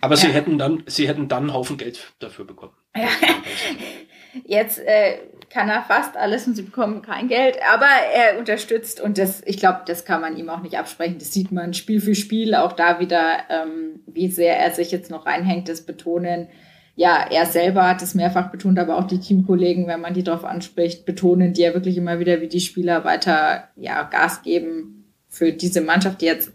Aber 0.00 0.14
ja. 0.14 0.20
sie 0.20 0.28
hätten 0.28 0.58
dann, 0.58 0.82
sie 0.86 1.08
hätten 1.08 1.28
dann 1.28 1.44
einen 1.44 1.54
Haufen 1.54 1.76
Geld 1.76 2.12
dafür 2.18 2.44
bekommen. 2.44 2.72
Ja. 2.96 3.08
Jetzt 4.44 4.78
äh, 4.80 5.18
kann 5.50 5.68
er 5.68 5.82
fast 5.82 6.16
alles 6.16 6.46
und 6.46 6.54
sie 6.54 6.62
bekommen 6.62 7.02
kein 7.02 7.28
Geld, 7.28 7.56
aber 7.72 7.86
er 7.86 8.38
unterstützt 8.38 9.00
und 9.00 9.16
das, 9.16 9.42
ich 9.46 9.56
glaube, 9.56 9.80
das 9.86 10.04
kann 10.04 10.20
man 10.20 10.36
ihm 10.36 10.50
auch 10.50 10.60
nicht 10.60 10.78
absprechen. 10.78 11.18
Das 11.18 11.32
sieht 11.32 11.52
man 11.52 11.74
Spiel 11.74 12.00
für 12.00 12.14
Spiel, 12.14 12.54
auch 12.54 12.72
da 12.72 13.00
wieder, 13.00 13.38
ähm, 13.48 14.00
wie 14.06 14.28
sehr 14.28 14.58
er 14.58 14.72
sich 14.72 14.90
jetzt 14.90 15.10
noch 15.10 15.24
reinhängt, 15.24 15.68
das 15.68 15.82
Betonen. 15.82 16.48
Ja, 16.96 17.26
er 17.30 17.46
selber 17.46 17.86
hat 17.86 18.02
es 18.02 18.14
mehrfach 18.14 18.50
betont, 18.50 18.78
aber 18.78 18.98
auch 18.98 19.06
die 19.06 19.20
Teamkollegen, 19.20 19.86
wenn 19.86 20.00
man 20.00 20.14
die 20.14 20.22
darauf 20.22 20.44
anspricht, 20.44 21.04
betonen 21.04 21.52
die 21.52 21.62
ja 21.62 21.74
wirklich 21.74 21.96
immer 21.96 22.18
wieder, 22.18 22.40
wie 22.40 22.48
die 22.48 22.60
Spieler 22.60 23.04
weiter 23.04 23.68
ja, 23.76 24.02
Gas 24.04 24.42
geben 24.42 25.12
für 25.28 25.52
diese 25.52 25.82
Mannschaft, 25.82 26.22
die 26.22 26.26
jetzt 26.26 26.52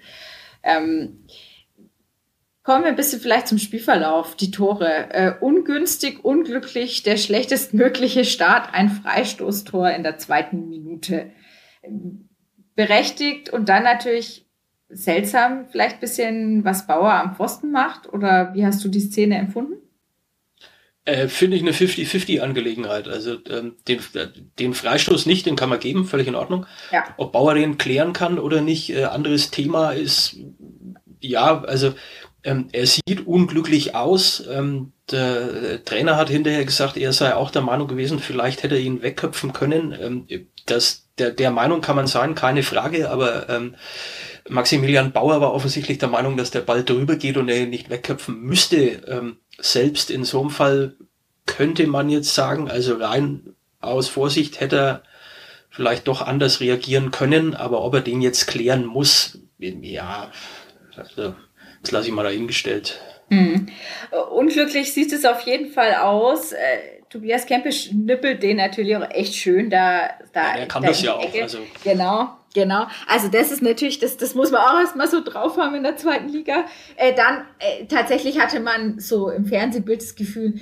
ähm, 0.63 1.20
Kommen 2.63 2.83
wir 2.83 2.89
ein 2.89 2.95
bisschen 2.95 3.19
vielleicht 3.19 3.47
zum 3.47 3.57
Spielverlauf, 3.57 4.35
die 4.35 4.51
Tore. 4.51 5.11
Äh, 5.11 5.33
ungünstig, 5.39 6.23
unglücklich, 6.23 7.01
der 7.01 7.17
schlechtestmögliche 7.17 8.23
Start, 8.23 8.73
ein 8.73 8.89
Freistoßtor 8.89 9.89
in 9.91 10.03
der 10.03 10.19
zweiten 10.19 10.69
Minute. 10.69 11.31
Berechtigt 12.75 13.49
und 13.49 13.67
dann 13.67 13.83
natürlich 13.83 14.45
seltsam, 14.89 15.67
vielleicht 15.71 15.95
ein 15.95 16.01
bisschen, 16.01 16.65
was 16.65 16.85
Bauer 16.85 17.13
am 17.13 17.35
Pfosten 17.35 17.71
macht. 17.71 18.11
Oder 18.13 18.53
wie 18.53 18.65
hast 18.65 18.83
du 18.83 18.89
die 18.89 18.99
Szene 18.99 19.37
empfunden? 19.37 19.81
Äh, 21.05 21.29
Finde 21.29 21.57
ich 21.57 21.63
eine 21.63 21.71
50-50-Angelegenheit. 21.71 23.07
Also 23.07 23.37
ähm, 23.49 23.77
den, 23.87 23.99
den 24.59 24.73
Freistoß 24.75 25.25
nicht, 25.25 25.47
den 25.47 25.55
kann 25.55 25.69
man 25.69 25.79
geben, 25.79 26.05
völlig 26.05 26.27
in 26.27 26.35
Ordnung. 26.35 26.67
Ja. 26.91 27.05
Ob 27.17 27.31
Bauer 27.31 27.55
den 27.55 27.79
klären 27.79 28.13
kann 28.13 28.37
oder 28.37 28.61
nicht, 28.61 28.91
äh, 28.91 29.05
anderes 29.05 29.49
Thema 29.49 29.93
ist, 29.93 30.37
ja, 31.19 31.63
also 31.63 31.93
ähm, 32.43 32.69
er 32.71 32.85
sieht 32.87 33.27
unglücklich 33.27 33.95
aus. 33.95 34.43
Ähm, 34.49 34.93
der 35.11 35.83
Trainer 35.83 36.15
hat 36.15 36.29
hinterher 36.29 36.65
gesagt, 36.65 36.97
er 36.97 37.13
sei 37.13 37.35
auch 37.35 37.51
der 37.51 37.61
Meinung 37.61 37.87
gewesen, 37.87 38.19
vielleicht 38.19 38.63
hätte 38.63 38.75
er 38.75 38.81
ihn 38.81 39.01
wegköpfen 39.01 39.53
können. 39.53 39.95
Ähm, 39.99 40.47
das, 40.65 41.07
der, 41.17 41.31
der 41.31 41.51
Meinung 41.51 41.81
kann 41.81 41.95
man 41.95 42.07
sein, 42.07 42.35
keine 42.35 42.63
Frage, 42.63 43.09
aber 43.09 43.49
ähm, 43.49 43.75
Maximilian 44.49 45.11
Bauer 45.11 45.41
war 45.41 45.53
offensichtlich 45.53 45.99
der 45.99 46.09
Meinung, 46.09 46.37
dass 46.37 46.51
der 46.51 46.61
Ball 46.61 46.83
drüber 46.83 47.15
geht 47.15 47.37
und 47.37 47.49
er 47.49 47.61
ihn 47.61 47.69
nicht 47.69 47.89
wegköpfen 47.89 48.41
müsste. 48.41 48.77
Ähm, 49.07 49.37
selbst 49.59 50.09
in 50.09 50.23
so 50.23 50.41
einem 50.41 50.49
Fall 50.49 50.95
könnte 51.45 51.85
man 51.87 52.09
jetzt 52.09 52.33
sagen, 52.33 52.69
also 52.69 52.95
rein 52.95 53.55
aus 53.79 54.07
Vorsicht 54.07 54.59
hätte 54.59 54.77
er 54.77 55.03
vielleicht 55.69 56.07
doch 56.07 56.21
anders 56.21 56.59
reagieren 56.59 57.11
können, 57.11 57.55
aber 57.55 57.81
ob 57.81 57.93
er 57.95 58.01
den 58.01 58.21
jetzt 58.21 58.47
klären 58.47 58.85
muss, 58.85 59.39
ja, 59.57 60.31
also 60.95 61.35
das 61.81 61.91
lasse 61.91 62.07
ich 62.07 62.13
mal 62.13 62.23
dahingestellt. 62.23 62.99
Hm. 63.29 63.67
Unglücklich 64.31 64.93
sieht 64.93 65.13
es 65.13 65.25
auf 65.25 65.41
jeden 65.41 65.71
Fall 65.71 65.95
aus. 65.95 66.51
Äh, 66.51 66.57
Tobias 67.09 67.45
Kempisch 67.45 67.91
nippelt 67.91 68.41
den 68.43 68.57
natürlich 68.57 68.95
auch 68.95 69.09
echt 69.09 69.35
schön 69.35 69.69
da. 69.69 70.09
da 70.33 70.41
ja, 70.41 70.59
er 70.59 70.67
kann 70.67 70.81
da 70.81 70.89
das 70.89 71.01
ja 71.01 71.15
auch. 71.15 71.33
Also. 71.41 71.59
Genau, 71.83 72.29
genau. 72.53 72.87
Also 73.07 73.27
das 73.29 73.51
ist 73.51 73.61
natürlich, 73.61 73.99
das, 73.99 74.17
das 74.17 74.33
muss 74.35 74.51
man 74.51 74.61
auch 74.61 74.79
erstmal 74.79 75.09
so 75.09 75.21
drauf 75.21 75.57
haben 75.57 75.75
in 75.75 75.83
der 75.83 75.97
zweiten 75.97 76.29
Liga. 76.29 76.65
Äh, 76.95 77.13
dann 77.13 77.45
äh, 77.59 77.85
tatsächlich 77.85 78.39
hatte 78.39 78.59
man 78.59 78.99
so 78.99 79.29
im 79.29 79.45
Fernsehbild 79.45 80.01
das 80.01 80.15
Gefühl, 80.15 80.55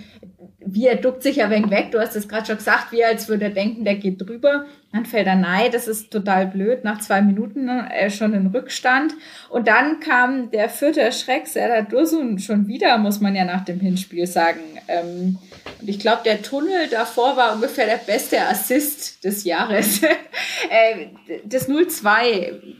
wie 0.65 0.87
er 0.87 0.97
duckt 0.97 1.23
sich 1.23 1.41
ein 1.41 1.49
wenig 1.49 1.71
weg. 1.71 1.91
Du 1.91 1.99
hast 1.99 2.15
es 2.15 2.27
gerade 2.27 2.45
schon 2.45 2.57
gesagt, 2.57 2.91
wie 2.91 3.03
als 3.03 3.29
würde 3.29 3.45
er 3.45 3.51
denken, 3.51 3.85
der 3.85 3.95
geht 3.95 4.21
drüber. 4.21 4.65
Dann 4.91 5.05
fällt 5.05 5.27
er 5.27 5.35
nein, 5.35 5.71
das 5.71 5.87
ist 5.87 6.11
total 6.11 6.47
blöd. 6.47 6.83
Nach 6.83 6.99
zwei 6.99 7.21
Minuten 7.21 7.69
äh, 7.69 8.09
schon 8.09 8.33
in 8.33 8.47
Rückstand. 8.47 9.13
Und 9.49 9.67
dann 9.67 9.99
kam 9.99 10.51
der 10.51 10.67
vierte 10.67 11.11
Schreck, 11.11 11.47
Serdar 11.47 11.83
Dursun, 11.83 12.39
schon 12.39 12.67
wieder, 12.67 12.97
muss 12.97 13.21
man 13.21 13.35
ja 13.35 13.45
nach 13.45 13.63
dem 13.63 13.79
Hinspiel 13.79 14.27
sagen. 14.27 14.59
Ähm, 14.87 15.37
und 15.79 15.87
ich 15.87 15.99
glaube, 15.99 16.23
der 16.25 16.41
Tunnel 16.41 16.87
davor 16.89 17.37
war 17.37 17.55
ungefähr 17.55 17.85
der 17.85 17.97
beste 17.97 18.41
Assist 18.41 19.23
des 19.23 19.45
Jahres. 19.45 20.01
äh, 20.69 21.07
das 21.45 21.69
0-2, 21.69 22.75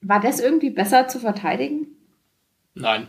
war 0.00 0.20
das 0.20 0.40
irgendwie 0.40 0.70
besser 0.70 1.06
zu 1.06 1.20
verteidigen? 1.20 1.86
Nein. 2.74 3.08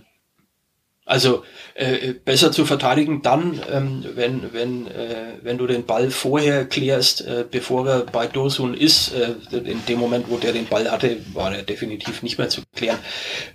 Also 1.05 1.43
äh, 1.75 2.13
besser 2.13 2.53
zu 2.53 2.65
verteidigen 2.65 3.21
dann, 3.21 3.59
ähm, 3.69 4.05
wenn, 4.15 4.53
wenn, 4.53 4.87
äh, 4.87 5.33
wenn 5.41 5.57
du 5.57 5.67
den 5.67 5.85
Ball 5.85 6.09
vorher 6.11 6.65
klärst, 6.65 7.21
äh, 7.21 7.43
bevor 7.49 7.87
er 7.87 7.99
bei 8.05 8.27
Dosun 8.27 8.73
ist. 8.73 9.13
Äh, 9.13 9.35
in 9.57 9.85
dem 9.85 9.99
Moment, 9.99 10.29
wo 10.29 10.37
der 10.37 10.53
den 10.53 10.65
Ball 10.65 10.89
hatte, 10.89 11.17
war 11.33 11.53
er 11.53 11.63
definitiv 11.63 12.23
nicht 12.23 12.37
mehr 12.37 12.47
zu 12.47 12.61
klären. 12.73 12.99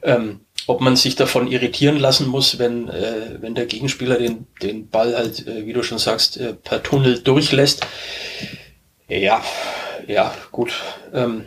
Ähm, 0.02 0.40
ob 0.66 0.82
man 0.82 0.96
sich 0.96 1.16
davon 1.16 1.50
irritieren 1.50 1.98
lassen 1.98 2.26
muss, 2.28 2.58
wenn, 2.58 2.88
äh, 2.88 3.38
wenn 3.40 3.54
der 3.54 3.64
Gegenspieler 3.64 4.18
den, 4.18 4.46
den 4.60 4.90
Ball 4.90 5.16
halt, 5.16 5.46
äh, 5.46 5.64
wie 5.64 5.72
du 5.72 5.82
schon 5.82 5.98
sagst, 5.98 6.36
äh, 6.36 6.52
per 6.52 6.82
Tunnel 6.82 7.20
durchlässt. 7.20 7.86
Ja, 9.08 9.42
ja, 10.06 10.34
gut. 10.52 10.74
Ähm, 11.14 11.46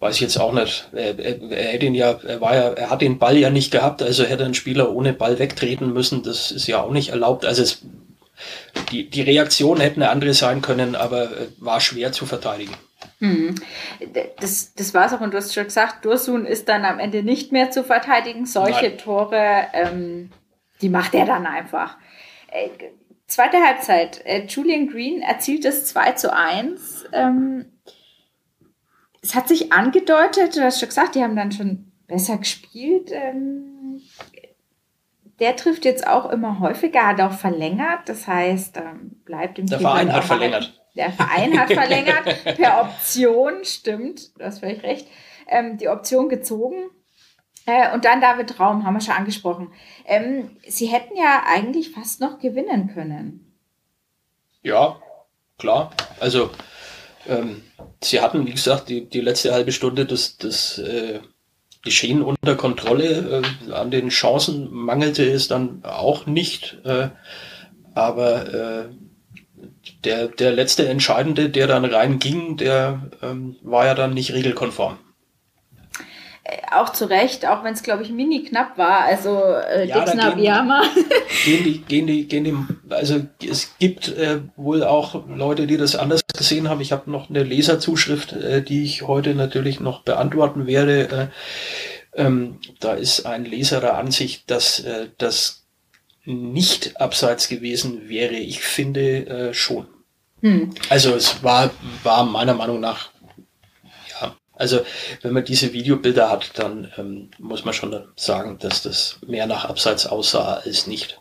weiß 0.00 0.14
ich 0.16 0.20
jetzt 0.20 0.38
auch 0.38 0.52
nicht. 0.52 0.88
Er, 0.92 1.18
er, 1.18 1.50
er 1.50 1.72
hätte 1.72 1.86
ihn 1.86 1.94
ja, 1.94 2.12
er 2.26 2.40
war 2.40 2.54
ja, 2.54 2.68
er 2.70 2.90
hat 2.90 3.02
den 3.02 3.18
Ball 3.18 3.36
ja 3.36 3.50
nicht 3.50 3.70
gehabt, 3.70 4.02
also 4.02 4.24
hätte 4.24 4.44
ein 4.44 4.54
Spieler 4.54 4.92
ohne 4.92 5.12
Ball 5.12 5.38
wegtreten 5.38 5.92
müssen. 5.92 6.22
Das 6.22 6.50
ist 6.50 6.66
ja 6.66 6.82
auch 6.82 6.92
nicht 6.92 7.10
erlaubt. 7.10 7.44
Also 7.44 7.62
es, 7.62 7.82
die, 8.92 9.10
die 9.10 9.22
Reaktion 9.22 9.80
hätte 9.80 9.96
eine 9.96 10.10
andere 10.10 10.34
sein 10.34 10.62
können, 10.62 10.94
aber 10.94 11.24
äh, 11.24 11.48
war 11.58 11.80
schwer 11.80 12.12
zu 12.12 12.26
verteidigen. 12.26 12.74
Hm. 13.18 13.54
Das, 14.40 14.74
das 14.74 14.94
war 14.94 15.06
es 15.06 15.12
auch, 15.12 15.20
und 15.20 15.34
du 15.34 15.38
hast 15.38 15.52
schon 15.52 15.64
gesagt, 15.64 16.04
Dursun 16.04 16.46
ist 16.46 16.68
dann 16.68 16.84
am 16.84 17.00
Ende 17.00 17.22
nicht 17.22 17.50
mehr 17.50 17.70
zu 17.70 17.82
verteidigen. 17.82 18.46
Solche 18.46 18.88
Nein. 18.90 18.98
Tore, 18.98 19.66
ähm, 19.72 20.30
die 20.80 20.88
macht 20.88 21.14
er 21.14 21.26
dann 21.26 21.46
einfach. 21.46 21.96
Äh, 22.50 22.68
zweite 23.26 23.58
Halbzeit, 23.58 24.24
äh, 24.24 24.44
Julian 24.46 24.88
Green 24.88 25.22
erzielt 25.22 25.64
das 25.64 25.86
2 25.86 26.12
zu 26.12 26.32
1. 26.32 27.06
Ähm, 27.12 27.66
es 29.22 29.34
hat 29.34 29.48
sich 29.48 29.72
angedeutet, 29.72 30.56
du 30.56 30.62
hast 30.62 30.80
schon 30.80 30.88
gesagt, 30.88 31.14
die 31.14 31.22
haben 31.22 31.36
dann 31.36 31.52
schon 31.52 31.92
besser 32.06 32.38
gespielt. 32.38 33.10
Ähm, 33.12 34.00
der 35.38 35.56
trifft 35.56 35.84
jetzt 35.84 36.06
auch 36.06 36.30
immer 36.30 36.60
häufiger, 36.60 37.06
hat 37.06 37.20
auch 37.20 37.32
verlängert. 37.32 38.08
Das 38.08 38.26
heißt, 38.26 38.76
ähm, 38.76 39.20
bleibt 39.24 39.58
im 39.58 39.66
Der 39.66 39.80
Verein 39.80 40.12
hat 40.12 40.24
verlängert. 40.24 40.74
Der 40.96 41.12
Verein 41.12 41.58
hat 41.58 41.72
verlängert 41.72 42.56
per 42.56 42.80
Option, 42.80 43.64
stimmt, 43.64 44.36
du 44.36 44.44
hast 44.44 44.60
völlig 44.60 44.82
recht. 44.82 45.06
Ähm, 45.46 45.78
die 45.78 45.88
Option 45.88 46.28
gezogen. 46.28 46.90
Äh, 47.66 47.92
und 47.94 48.04
dann 48.04 48.20
David 48.20 48.58
Raum, 48.58 48.84
haben 48.84 48.94
wir 48.94 49.00
schon 49.00 49.14
angesprochen. 49.14 49.72
Ähm, 50.06 50.56
sie 50.66 50.86
hätten 50.86 51.16
ja 51.16 51.44
eigentlich 51.46 51.92
fast 51.92 52.20
noch 52.20 52.38
gewinnen 52.38 52.90
können. 52.92 53.56
Ja, 54.62 55.00
klar. 55.58 55.90
Also 56.18 56.50
ähm, 57.28 57.62
sie 58.02 58.20
hatten, 58.20 58.46
wie 58.46 58.52
gesagt, 58.52 58.88
die, 58.88 59.08
die 59.08 59.20
letzte 59.20 59.52
halbe 59.52 59.72
Stunde 59.72 60.06
das, 60.06 60.36
das 60.38 60.78
äh, 60.78 61.20
Geschehen 61.82 62.22
unter 62.22 62.56
Kontrolle. 62.56 63.42
Äh, 63.68 63.72
an 63.72 63.90
den 63.90 64.08
Chancen 64.08 64.68
mangelte 64.72 65.24
es 65.24 65.48
dann 65.48 65.84
auch 65.84 66.26
nicht. 66.26 66.78
Äh, 66.84 67.10
aber 67.94 68.54
äh, 68.54 68.88
der, 70.04 70.28
der 70.28 70.52
letzte 70.52 70.88
Entscheidende, 70.88 71.50
der 71.50 71.66
dann 71.66 71.84
reinging, 71.84 72.56
der 72.56 73.10
ähm, 73.22 73.56
war 73.62 73.86
ja 73.86 73.94
dann 73.94 74.14
nicht 74.14 74.32
regelkonform 74.32 74.98
auch 76.72 76.90
zu 76.90 77.06
Recht, 77.06 77.46
auch 77.46 77.64
wenn 77.64 77.74
es, 77.74 77.82
glaube 77.82 78.02
ich, 78.02 78.10
mini 78.10 78.42
knapp 78.44 78.78
war. 78.78 79.00
Also 79.00 79.42
äh, 79.42 79.86
ja, 79.86 80.04
Dixner 80.04 80.34
Biama. 80.34 80.82
Gehen 81.44 81.64
die, 81.64 81.78
gehen 81.80 82.06
die, 82.06 82.26
gehen 82.26 82.44
die, 82.44 82.54
also 82.92 83.20
es 83.46 83.74
gibt 83.78 84.08
äh, 84.08 84.40
wohl 84.56 84.82
auch 84.82 85.26
Leute, 85.28 85.66
die 85.66 85.76
das 85.76 85.96
anders 85.96 86.22
gesehen 86.36 86.68
haben. 86.68 86.80
Ich 86.80 86.92
habe 86.92 87.10
noch 87.10 87.30
eine 87.30 87.42
Leserzuschrift, 87.42 88.32
äh, 88.32 88.62
die 88.62 88.84
ich 88.84 89.06
heute 89.06 89.34
natürlich 89.34 89.80
noch 89.80 90.02
beantworten 90.02 90.66
werde. 90.66 91.30
Äh, 92.14 92.22
ähm, 92.22 92.58
da 92.80 92.94
ist 92.94 93.26
ein 93.26 93.44
Leser 93.44 93.80
der 93.80 93.96
Ansicht, 93.96 94.50
dass 94.50 94.80
äh, 94.80 95.08
das 95.18 95.64
nicht 96.24 97.00
abseits 97.00 97.48
gewesen 97.48 98.08
wäre. 98.08 98.34
Ich 98.34 98.60
finde 98.60 99.26
äh, 99.26 99.54
schon. 99.54 99.86
Hm. 100.40 100.70
Also 100.88 101.14
es 101.14 101.42
war, 101.42 101.70
war 102.02 102.24
meiner 102.24 102.54
Meinung 102.54 102.80
nach 102.80 103.10
also 104.58 104.80
wenn 105.22 105.32
man 105.32 105.44
diese 105.44 105.72
Videobilder 105.72 106.30
hat, 106.30 106.58
dann 106.58 106.92
ähm, 106.98 107.30
muss 107.38 107.64
man 107.64 107.74
schon 107.74 107.96
sagen, 108.16 108.58
dass 108.58 108.82
das 108.82 109.18
mehr 109.26 109.46
nach 109.46 109.64
Abseits 109.64 110.06
aussah 110.06 110.62
als 110.64 110.86
nicht. 110.86 111.20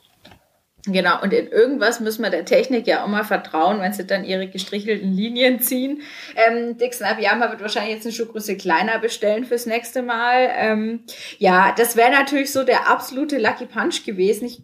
Genau, 0.89 1.21
und 1.21 1.33
in 1.33 1.47
irgendwas 1.47 1.99
müssen 1.99 2.23
wir 2.23 2.29
der 2.29 2.45
Technik 2.45 2.87
ja 2.87 3.03
auch 3.03 3.07
mal 3.07 3.25
vertrauen, 3.25 3.81
wenn 3.81 3.91
sie 3.91 4.07
dann 4.07 4.23
ihre 4.23 4.47
gestrichelten 4.47 5.11
Linien 5.11 5.59
ziehen. 5.59 6.01
Ähm, 6.35 6.77
Dixon 6.77 7.07
Abiyama 7.07 7.49
wird 7.49 7.61
wahrscheinlich 7.61 7.95
jetzt 7.95 8.05
eine 8.05 8.13
Schuhgröße 8.13 8.55
kleiner 8.55 8.97
bestellen 8.99 9.43
fürs 9.43 9.65
nächste 9.65 10.01
Mal. 10.01 10.49
Ähm, 10.55 11.03
ja, 11.39 11.73
das 11.77 11.97
wäre 11.97 12.11
natürlich 12.11 12.53
so 12.53 12.63
der 12.63 12.89
absolute 12.89 13.37
Lucky 13.37 13.65
Punch 13.65 14.05
gewesen. 14.05 14.45
Ich 14.45 14.61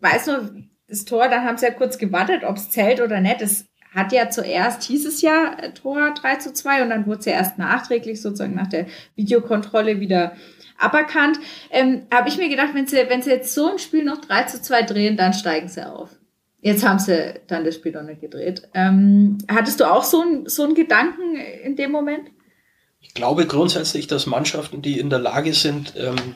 weiß 0.00 0.28
nur, 0.28 0.50
das 0.88 1.04
Tor, 1.04 1.28
da 1.28 1.42
haben 1.42 1.58
sie 1.58 1.66
ja 1.66 1.72
kurz 1.72 1.98
gewartet, 1.98 2.44
ob 2.44 2.56
es 2.56 2.70
zählt 2.70 3.02
oder 3.02 3.20
nicht. 3.20 3.42
Das 3.42 3.66
hat 3.98 4.12
ja 4.12 4.30
zuerst, 4.30 4.82
hieß 4.84 5.06
es 5.06 5.20
ja 5.20 5.54
äh, 5.58 5.72
Tor 5.72 6.14
3 6.14 6.36
zu 6.36 6.52
2 6.52 6.82
und 6.82 6.90
dann 6.90 7.06
wurde 7.06 7.18
es 7.20 7.24
ja 7.26 7.32
erst 7.32 7.58
nachträglich 7.58 8.22
sozusagen 8.22 8.54
nach 8.54 8.68
der 8.68 8.86
Videokontrolle 9.16 10.00
wieder 10.00 10.32
aberkannt. 10.78 11.38
Ähm, 11.70 12.06
Habe 12.12 12.28
ich 12.28 12.38
mir 12.38 12.48
gedacht, 12.48 12.70
wenn 12.74 12.86
sie, 12.86 12.96
wenn 13.08 13.22
sie 13.22 13.30
jetzt 13.30 13.54
so 13.54 13.72
ein 13.72 13.78
Spiel 13.78 14.04
noch 14.04 14.20
3 14.20 14.44
zu 14.44 14.62
2 14.62 14.82
drehen, 14.82 15.16
dann 15.16 15.32
steigen 15.32 15.68
sie 15.68 15.86
auf. 15.86 16.10
Jetzt 16.60 16.86
haben 16.86 16.98
sie 16.98 17.34
dann 17.46 17.64
das 17.64 17.76
Spiel 17.76 17.92
noch 17.92 18.02
nicht 18.02 18.20
gedreht. 18.20 18.68
Ähm, 18.74 19.38
hattest 19.48 19.80
du 19.80 19.84
auch 19.84 20.02
so, 20.02 20.22
ein, 20.22 20.48
so 20.48 20.64
einen 20.64 20.74
Gedanken 20.74 21.36
in 21.36 21.76
dem 21.76 21.92
Moment? 21.92 22.30
Ich 23.00 23.14
glaube 23.14 23.46
grundsätzlich, 23.46 24.06
dass 24.06 24.26
Mannschaften, 24.26 24.82
die 24.82 24.98
in 24.98 25.08
der 25.08 25.20
Lage 25.20 25.54
sind, 25.54 25.94
ähm, 25.96 26.34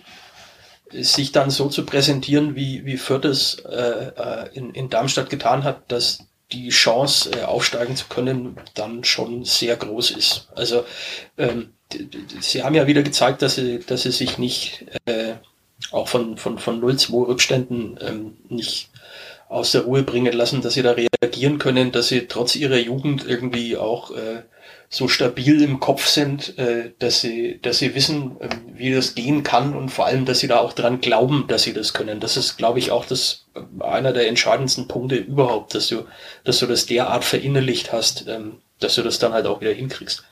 sich 0.92 1.32
dann 1.32 1.50
so 1.50 1.68
zu 1.68 1.84
präsentieren, 1.84 2.54
wie, 2.54 2.84
wie 2.84 2.98
Fürth 2.98 3.24
es 3.24 3.58
äh, 3.60 4.12
äh 4.14 4.48
in, 4.54 4.74
in 4.74 4.90
Darmstadt 4.90 5.30
getan 5.30 5.64
hat, 5.64 5.90
dass 5.90 6.26
die 6.52 6.68
Chance, 6.68 7.30
äh, 7.32 7.42
aufsteigen 7.42 7.96
zu 7.96 8.06
können, 8.08 8.56
dann 8.74 9.04
schon 9.04 9.44
sehr 9.44 9.76
groß 9.76 10.12
ist. 10.12 10.48
Also 10.54 10.84
ähm, 11.38 11.72
sie 12.40 12.62
haben 12.62 12.74
ja 12.74 12.86
wieder 12.86 13.02
gezeigt, 13.02 13.42
dass 13.42 13.56
sie, 13.56 13.80
dass 13.80 14.02
sie 14.02 14.12
sich 14.12 14.38
nicht 14.38 14.86
äh, 15.06 15.34
auch 15.90 16.08
von, 16.08 16.36
von, 16.36 16.58
von 16.58 16.80
0-2 16.80 17.26
Rückständen 17.28 17.98
ähm, 18.00 18.36
nicht 18.48 18.90
aus 19.48 19.72
der 19.72 19.82
Ruhe 19.82 20.02
bringen 20.02 20.32
lassen, 20.32 20.62
dass 20.62 20.74
sie 20.74 20.82
da 20.82 20.92
reagieren 20.92 21.58
können, 21.58 21.92
dass 21.92 22.08
sie 22.08 22.26
trotz 22.26 22.56
ihrer 22.56 22.78
Jugend 22.78 23.26
irgendwie 23.26 23.76
auch 23.76 24.10
äh, 24.12 24.42
so 24.92 25.08
stabil 25.08 25.62
im 25.62 25.80
Kopf 25.80 26.06
sind, 26.06 26.58
äh, 26.58 26.92
dass 26.98 27.22
sie, 27.22 27.58
dass 27.62 27.78
sie 27.78 27.94
wissen, 27.94 28.36
äh, 28.40 28.48
wie 28.74 28.92
das 28.92 29.14
gehen 29.14 29.42
kann 29.42 29.74
und 29.74 29.88
vor 29.88 30.04
allem, 30.04 30.26
dass 30.26 30.40
sie 30.40 30.48
da 30.48 30.58
auch 30.58 30.74
dran 30.74 31.00
glauben, 31.00 31.46
dass 31.48 31.62
sie 31.62 31.72
das 31.72 31.94
können. 31.94 32.20
Das 32.20 32.36
ist, 32.36 32.58
glaube 32.58 32.78
ich, 32.78 32.90
auch 32.90 33.06
das 33.06 33.46
äh, 33.54 33.82
einer 33.82 34.12
der 34.12 34.28
entscheidendsten 34.28 34.88
Punkte 34.88 35.16
überhaupt, 35.16 35.74
dass 35.74 35.88
du, 35.88 36.04
dass 36.44 36.58
du 36.58 36.66
das 36.66 36.84
derart 36.84 37.24
verinnerlicht 37.24 37.90
hast, 37.90 38.28
ähm, 38.28 38.60
dass 38.80 38.96
du 38.96 39.02
das 39.02 39.18
dann 39.18 39.32
halt 39.32 39.46
auch 39.46 39.62
wieder 39.62 39.72
hinkriegst. 39.72 40.24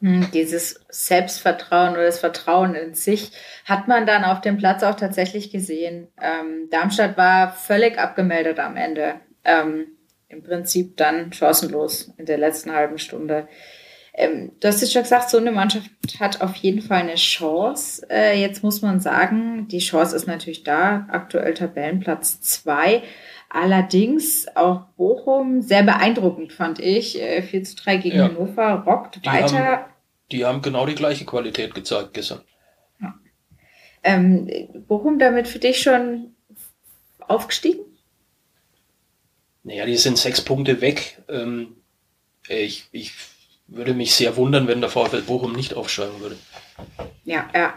Hm, 0.00 0.30
dieses 0.32 0.80
Selbstvertrauen 0.88 1.92
oder 1.92 2.06
das 2.06 2.20
Vertrauen 2.20 2.74
in 2.74 2.94
sich 2.94 3.32
hat 3.66 3.86
man 3.86 4.06
dann 4.06 4.24
auf 4.24 4.40
dem 4.40 4.56
Platz 4.56 4.82
auch 4.82 4.94
tatsächlich 4.94 5.50
gesehen. 5.50 6.08
Ähm, 6.18 6.70
Darmstadt 6.70 7.18
war 7.18 7.52
völlig 7.52 7.98
abgemeldet 7.98 8.60
am 8.60 8.78
Ende. 8.78 9.16
Ähm, 9.44 9.88
Im 10.28 10.42
Prinzip 10.42 10.96
dann 10.96 11.34
chancenlos 11.34 12.14
in 12.16 12.24
der 12.24 12.38
letzten 12.38 12.72
halben 12.72 12.96
Stunde 12.96 13.46
ähm, 14.20 14.52
du 14.60 14.68
hast 14.68 14.82
es 14.82 14.92
schon 14.92 15.02
gesagt, 15.02 15.30
so 15.30 15.38
eine 15.38 15.50
Mannschaft 15.50 15.90
hat 16.18 16.42
auf 16.42 16.54
jeden 16.56 16.82
Fall 16.82 16.98
eine 17.00 17.14
Chance. 17.14 18.06
Äh, 18.10 18.38
jetzt 18.40 18.62
muss 18.62 18.82
man 18.82 19.00
sagen, 19.00 19.66
die 19.68 19.78
Chance 19.78 20.14
ist 20.14 20.26
natürlich 20.26 20.62
da, 20.62 21.06
aktuell 21.10 21.54
Tabellenplatz 21.54 22.40
zwei. 22.40 23.02
Allerdings 23.48 24.46
auch 24.54 24.82
Bochum 24.96 25.62
sehr 25.62 25.82
beeindruckend, 25.82 26.52
fand 26.52 26.78
ich. 26.78 27.20
Äh, 27.20 27.42
4 27.42 27.64
zu 27.64 27.76
3 27.76 27.96
gegen 27.96 28.18
ja. 28.18 28.24
Hannover, 28.24 28.84
rockt 28.86 29.24
die 29.24 29.26
weiter. 29.26 29.58
Haben, 29.58 29.84
die 30.30 30.44
haben 30.44 30.62
genau 30.62 30.86
die 30.86 30.94
gleiche 30.94 31.24
Qualität 31.24 31.74
gezeigt 31.74 32.12
gestern. 32.12 32.42
Ja. 33.00 33.14
Ähm, 34.04 34.48
Bochum 34.86 35.18
damit 35.18 35.48
für 35.48 35.58
dich 35.58 35.80
schon 35.80 36.34
aufgestiegen? 37.20 37.80
Naja, 39.62 39.86
die 39.86 39.96
sind 39.96 40.18
sechs 40.18 40.42
Punkte 40.42 40.80
weg. 40.80 41.22
Ähm, 41.28 41.76
ich, 42.48 42.86
ich 42.92 43.12
würde 43.70 43.94
mich 43.94 44.14
sehr 44.14 44.36
wundern, 44.36 44.66
wenn 44.68 44.80
der 44.80 44.90
VfL 44.90 45.22
Bochum 45.22 45.52
nicht 45.52 45.74
aufsteigen 45.74 46.20
würde. 46.20 46.36
Ja, 47.24 47.48
ja. 47.54 47.74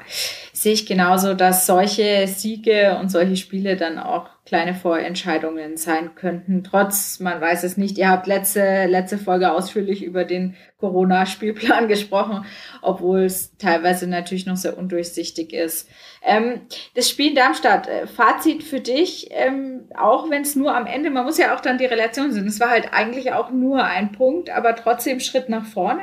Sehe 0.52 0.74
ich 0.74 0.86
genauso, 0.86 1.34
dass 1.34 1.66
solche 1.66 2.28
Siege 2.28 2.98
und 3.00 3.10
solche 3.10 3.38
Spiele 3.38 3.78
dann 3.78 4.00
auch 4.00 4.30
kleine 4.46 4.76
Vorentscheidungen 4.76 5.78
sein 5.78 6.16
könnten. 6.16 6.66
Trotz, 6.66 7.22
man 7.22 7.40
weiß 7.40 7.64
es 7.64 7.78
nicht. 7.78 7.98
Ihr 7.98 8.10
habt 8.10 8.28
letzte, 8.28 8.88
letzte 8.88 9.18
Folge 9.18 9.52
ausführlich 9.52 10.04
über 10.04 10.26
den 10.26 10.56
Corona-Spielplan 10.80 11.88
gesprochen, 11.88 12.46
obwohl 12.82 13.22
es 13.22 13.56
teilweise 13.58 14.06
natürlich 14.06 14.46
noch 14.46 14.58
sehr 14.58 14.78
undurchsichtig 14.78 15.54
ist. 15.54 15.90
Ähm, 16.22 16.62
das 16.94 17.10
Spiel 17.10 17.34
Darmstadt, 17.34 17.88
äh, 17.88 18.06
Fazit 18.06 18.64
für 18.64 18.82
dich, 18.82 19.30
ähm, 19.32 19.88
auch 19.98 20.30
wenn 20.30 20.42
es 20.42 20.58
nur 20.58 20.76
am 20.76 20.88
Ende, 20.88 21.10
man 21.10 21.24
muss 21.26 21.38
ja 21.38 21.56
auch 21.56 21.62
dann 21.62 21.78
die 21.78 21.86
Relation 21.86 22.34
sehen. 22.34 22.48
Es 22.48 22.60
war 22.60 22.70
halt 22.70 22.90
eigentlich 22.92 23.32
auch 23.32 23.50
nur 23.50 23.84
ein 23.86 24.12
Punkt, 24.12 24.50
aber 24.50 24.76
trotzdem 24.76 25.22
Schritt 25.22 25.48
nach 25.48 25.66
vorne. 25.66 26.02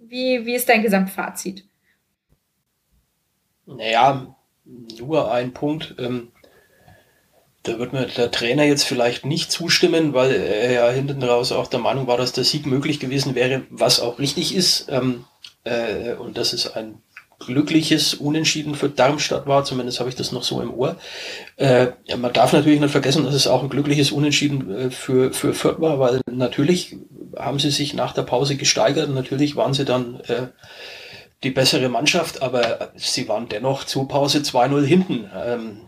Wie, 0.00 0.46
wie 0.46 0.54
ist 0.54 0.68
dein 0.68 0.82
Gesamtfazit? 0.82 1.64
Naja, 3.66 4.36
nur 4.64 5.32
ein 5.32 5.52
Punkt. 5.52 5.96
Ähm, 5.98 6.31
da 7.62 7.78
wird 7.78 7.92
mir 7.92 8.06
der 8.06 8.30
Trainer 8.30 8.64
jetzt 8.64 8.84
vielleicht 8.84 9.24
nicht 9.24 9.52
zustimmen, 9.52 10.14
weil 10.14 10.32
er 10.32 10.72
ja 10.72 10.90
hinten 10.90 11.22
raus 11.22 11.52
auch 11.52 11.68
der 11.68 11.80
Meinung 11.80 12.06
war, 12.06 12.16
dass 12.16 12.32
der 12.32 12.44
Sieg 12.44 12.66
möglich 12.66 12.98
gewesen 12.98 13.34
wäre, 13.34 13.62
was 13.70 14.00
auch 14.00 14.18
richtig 14.18 14.54
ist. 14.54 14.86
Ähm, 14.88 15.24
äh, 15.64 16.14
und 16.14 16.36
dass 16.36 16.52
es 16.52 16.74
ein 16.74 17.02
glückliches 17.38 18.14
Unentschieden 18.14 18.74
für 18.74 18.88
Darmstadt 18.88 19.46
war, 19.46 19.64
zumindest 19.64 20.00
habe 20.00 20.08
ich 20.08 20.16
das 20.16 20.32
noch 20.32 20.42
so 20.42 20.60
im 20.60 20.72
Ohr. 20.72 20.96
Äh, 21.56 21.88
man 22.16 22.32
darf 22.32 22.52
natürlich 22.52 22.80
nicht 22.80 22.90
vergessen, 22.90 23.24
dass 23.24 23.34
es 23.34 23.46
auch 23.46 23.62
ein 23.62 23.68
glückliches 23.68 24.12
Unentschieden 24.12 24.74
äh, 24.74 24.90
für, 24.90 25.32
für 25.32 25.54
Fürth 25.54 25.80
war, 25.80 25.98
weil 25.98 26.20
natürlich 26.30 26.96
haben 27.36 27.58
sie 27.58 27.70
sich 27.70 27.94
nach 27.94 28.12
der 28.12 28.22
Pause 28.22 28.56
gesteigert, 28.56 29.10
natürlich 29.10 29.56
waren 29.56 29.74
sie 29.74 29.84
dann 29.84 30.20
äh, 30.28 30.48
die 31.42 31.50
bessere 31.50 31.88
Mannschaft, 31.88 32.42
aber 32.42 32.92
sie 32.94 33.28
waren 33.28 33.48
dennoch 33.48 33.84
zur 33.84 34.06
Pause 34.06 34.38
2-0 34.38 34.84
hinten. 34.84 35.30
Ähm, 35.34 35.80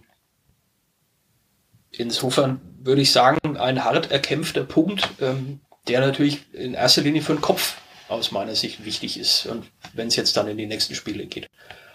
insofern 1.99 2.61
würde 2.83 3.03
ich 3.03 3.13
sagen, 3.13 3.57
ein 3.57 3.85
hart 3.85 4.11
erkämpfter 4.11 4.65
Punkt, 4.65 5.09
ähm, 5.21 5.61
der 5.89 6.01
natürlich 6.01 6.43
in 6.53 6.75
erster 6.75 7.03
Linie 7.03 7.23
für 7.23 7.35
den 7.35 7.41
Kopf 7.41 7.77
aus 8.09 8.33
meiner 8.33 8.55
Sicht 8.55 8.85
wichtig 8.85 9.19
ist 9.19 9.47
und 9.47 9.65
wenn 9.95 10.09
es 10.09 10.17
jetzt 10.17 10.37
dann 10.37 10.49
in 10.49 10.59
die 10.59 10.67
nächsten 10.67 10.95
Spiele 10.95 11.27
geht. 11.27 11.49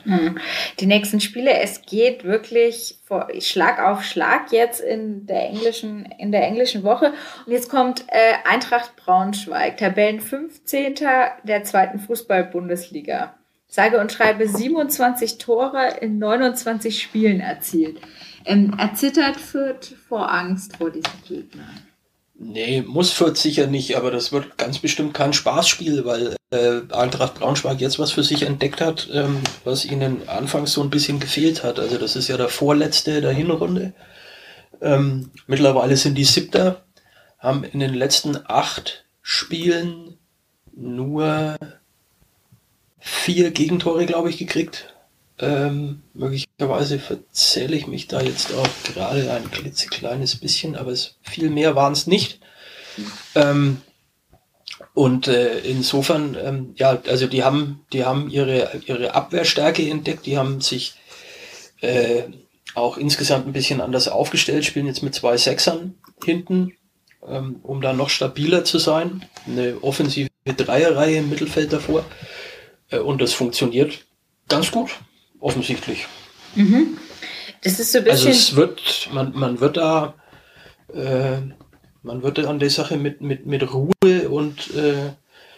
Hm. 0.03 0.39
Die 0.79 0.85
nächsten 0.85 1.19
Spiele, 1.19 1.59
es 1.59 1.81
geht 1.81 2.23
wirklich 2.23 2.99
vor, 3.03 3.27
Schlag 3.39 3.79
auf 3.79 4.03
Schlag 4.03 4.51
jetzt 4.51 4.79
in 4.79 5.25
der 5.25 5.49
englischen, 5.49 6.05
in 6.17 6.31
der 6.31 6.43
englischen 6.43 6.83
Woche. 6.83 7.13
Und 7.45 7.51
jetzt 7.51 7.69
kommt 7.69 8.05
äh, 8.07 8.33
Eintracht 8.49 8.95
Braunschweig, 8.95 9.77
Tabellen 9.77 10.21
15. 10.21 10.95
der 11.43 11.63
zweiten 11.63 11.99
Fußball-Bundesliga. 11.99 13.35
Sage 13.67 13.99
und 13.99 14.11
schreibe 14.11 14.47
27 14.47 15.37
Tore 15.37 15.97
in 16.01 16.17
29 16.17 17.01
Spielen 17.01 17.39
erzielt. 17.39 17.99
Ähm, 18.49 18.73
erzittert 18.79 19.37
Fürth 19.37 19.93
vor 20.07 20.31
Angst 20.31 20.75
vor 20.77 20.89
diesem 20.89 21.11
Gegner. 21.27 21.67
Nee, 22.33 22.81
muss 22.81 23.11
Fürth 23.11 23.37
sicher 23.37 23.67
nicht, 23.67 23.95
aber 23.95 24.09
das 24.09 24.31
wird 24.31 24.57
ganz 24.57 24.79
bestimmt 24.79 25.13
kein 25.13 25.33
Spaßspiel, 25.33 26.03
weil 26.03 26.35
äh, 26.49 26.81
Eintracht 26.91 27.35
Braunschweig 27.35 27.79
jetzt 27.79 27.99
was 27.99 28.11
für 28.11 28.23
sich 28.23 28.41
entdeckt 28.43 28.81
hat, 28.81 29.07
ähm, 29.13 29.41
was 29.65 29.85
ihnen 29.85 30.27
anfangs 30.27 30.73
so 30.73 30.81
ein 30.81 30.89
bisschen 30.89 31.19
gefehlt 31.19 31.63
hat. 31.63 31.79
Also 31.79 31.97
das 31.97 32.15
ist 32.15 32.27
ja 32.27 32.37
der 32.37 32.49
vorletzte 32.49 33.21
der 33.21 33.33
Hinrunde. 33.33 33.93
Ähm, 34.81 35.29
mittlerweile 35.45 35.95
sind 35.95 36.15
die 36.15 36.23
Siebter, 36.23 36.83
haben 37.37 37.63
in 37.63 37.79
den 37.79 37.93
letzten 37.93 38.35
acht 38.47 39.05
Spielen 39.21 40.17
nur 40.75 41.55
vier 42.97 43.51
Gegentore, 43.51 44.07
glaube 44.07 44.31
ich, 44.31 44.37
gekriegt. 44.37 44.93
Ähm, 45.41 46.03
möglicherweise 46.13 46.99
verzähle 46.99 47.75
ich 47.77 47.87
mich 47.87 48.07
da 48.07 48.21
jetzt 48.21 48.53
auch 48.53 48.67
gerade 48.83 49.31
ein 49.31 49.49
klitzekleines 49.49 50.35
bisschen, 50.35 50.75
aber 50.75 50.91
es, 50.91 51.15
viel 51.21 51.49
mehr 51.49 51.75
waren 51.75 51.93
es 51.93 52.07
nicht. 52.07 52.41
Ähm, 53.35 53.77
und 54.93 55.27
äh, 55.27 55.59
insofern, 55.59 56.35
ähm, 56.41 56.73
ja, 56.75 57.01
also 57.07 57.27
die 57.27 57.43
haben, 57.43 57.85
die 57.93 58.03
haben 58.03 58.29
ihre, 58.29 58.81
ihre 58.85 59.15
Abwehrstärke 59.15 59.89
entdeckt, 59.89 60.25
die 60.25 60.37
haben 60.37 60.59
sich 60.59 60.95
äh, 61.81 62.23
auch 62.75 62.97
insgesamt 62.97 63.47
ein 63.47 63.53
bisschen 63.53 63.81
anders 63.81 64.07
aufgestellt, 64.07 64.65
spielen 64.65 64.87
jetzt 64.87 65.03
mit 65.03 65.15
zwei 65.15 65.37
Sechsern 65.37 65.95
hinten, 66.23 66.73
ähm, 67.25 67.59
um 67.63 67.81
da 67.81 67.93
noch 67.93 68.09
stabiler 68.09 68.65
zu 68.65 68.77
sein. 68.77 69.25
Eine 69.47 69.81
offensive 69.81 70.29
Dreierreihe 70.45 71.17
im 71.19 71.29
Mittelfeld 71.29 71.71
davor. 71.71 72.03
Äh, 72.89 72.99
und 72.99 73.21
das 73.21 73.33
funktioniert 73.33 74.05
ganz 74.47 74.71
gut, 74.71 74.89
offensichtlich. 75.39 76.07
Mhm. 76.55 76.97
Das 77.63 77.79
ist 77.79 77.91
so 77.91 77.99
ein 77.99 78.03
bisschen. 78.05 78.27
Also 78.27 78.29
es 78.29 78.55
wird, 78.55 79.09
man, 79.13 79.33
man 79.33 79.59
wird 79.59 79.77
da, 79.77 80.15
äh, 80.93 81.37
man 82.03 82.23
wird 82.23 82.39
an 82.39 82.59
die 82.59 82.69
Sache 82.69 82.97
mit, 82.97 83.21
mit, 83.21 83.45
mit 83.45 83.73
Ruhe 83.73 84.29
und 84.29 84.73
äh, 84.75 85.11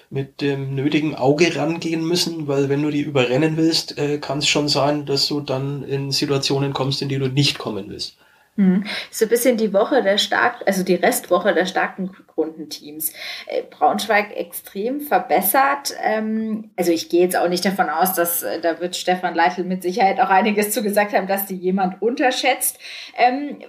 mit 0.09 0.41
dem 0.41 0.75
nötigen 0.75 1.15
Auge 1.15 1.55
rangehen 1.55 2.05
müssen, 2.05 2.47
weil 2.47 2.67
wenn 2.67 2.83
du 2.83 2.89
die 2.89 3.01
überrennen 3.01 3.55
willst, 3.55 3.97
äh, 3.97 4.17
kann 4.17 4.39
es 4.39 4.47
schon 4.47 4.67
sein, 4.67 5.05
dass 5.05 5.27
du 5.27 5.39
dann 5.39 5.83
in 5.83 6.11
Situationen 6.11 6.73
kommst, 6.73 7.01
in 7.01 7.09
die 7.09 7.17
du 7.17 7.27
nicht 7.27 7.57
kommen 7.59 7.89
willst. 7.89 8.17
Mhm. 8.57 8.85
So 9.09 9.25
ein 9.25 9.29
bisschen 9.29 9.57
die 9.57 9.73
Woche 9.73 10.03
der 10.03 10.17
stark, 10.17 10.61
also 10.65 10.83
die 10.83 10.95
Restwoche 10.95 11.53
der 11.53 11.65
starken 11.65 12.11
Grundenteams. 12.27 13.13
Äh, 13.47 13.63
Braunschweig 13.69 14.35
extrem 14.35 14.99
verbessert. 14.99 15.93
Ähm, 16.03 16.71
also 16.75 16.91
ich 16.91 17.09
gehe 17.09 17.21
jetzt 17.21 17.37
auch 17.37 17.47
nicht 17.47 17.65
davon 17.65 17.89
aus, 17.89 18.13
dass 18.13 18.43
äh, 18.43 18.59
da 18.59 18.79
wird 18.79 18.95
Stefan 18.95 19.35
Leitl 19.35 19.63
mit 19.63 19.83
Sicherheit 19.83 20.19
auch 20.19 20.29
einiges 20.29 20.71
zu 20.71 20.83
gesagt 20.83 21.13
haben, 21.13 21.27
dass 21.27 21.45
die 21.45 21.55
jemand 21.55 22.01
unterschätzt. 22.01 22.77
Ähm, 23.17 23.59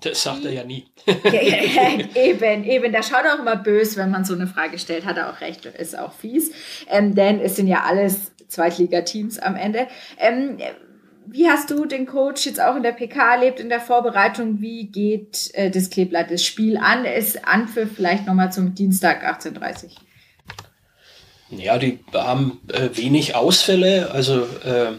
das 0.00 0.22
sagt 0.22 0.44
er 0.44 0.52
ja 0.52 0.64
nie. 0.64 0.86
eben, 2.14 2.64
eben. 2.64 2.92
Da 2.92 3.02
schaut 3.02 3.24
er 3.24 3.34
auch 3.34 3.40
immer 3.40 3.56
böse, 3.56 3.96
wenn 3.96 4.10
man 4.10 4.24
so 4.24 4.34
eine 4.34 4.46
Frage 4.46 4.78
stellt. 4.78 5.04
Hat 5.04 5.16
er 5.16 5.30
auch 5.30 5.40
recht, 5.40 5.66
ist 5.66 5.98
auch 5.98 6.12
fies. 6.12 6.52
Ähm, 6.88 7.14
denn 7.14 7.40
es 7.40 7.56
sind 7.56 7.66
ja 7.66 7.82
alles 7.82 8.32
Zweitligateams 8.46 9.38
am 9.38 9.56
Ende. 9.56 9.88
Ähm, 10.18 10.58
wie 11.30 11.48
hast 11.48 11.70
du 11.70 11.84
den 11.84 12.06
Coach 12.06 12.46
jetzt 12.46 12.60
auch 12.60 12.76
in 12.76 12.82
der 12.82 12.92
PK 12.92 13.34
erlebt, 13.34 13.60
in 13.60 13.68
der 13.68 13.80
Vorbereitung? 13.80 14.60
Wie 14.60 14.86
geht 14.86 15.50
äh, 15.54 15.70
das 15.70 15.90
Kleeblatt 15.90 16.30
das 16.30 16.44
Spiel 16.44 16.76
an? 16.76 17.04
Ist 17.04 17.46
Anpfiff 17.46 17.90
vielleicht 17.96 18.26
nochmal 18.26 18.52
zum 18.52 18.74
Dienstag 18.74 19.24
18.30 19.24 19.90
Ja, 21.50 21.78
die 21.78 22.00
haben 22.12 22.60
äh, 22.72 22.90
wenig 22.94 23.34
Ausfälle. 23.34 24.10
Also 24.10 24.46
äh, 24.64 24.92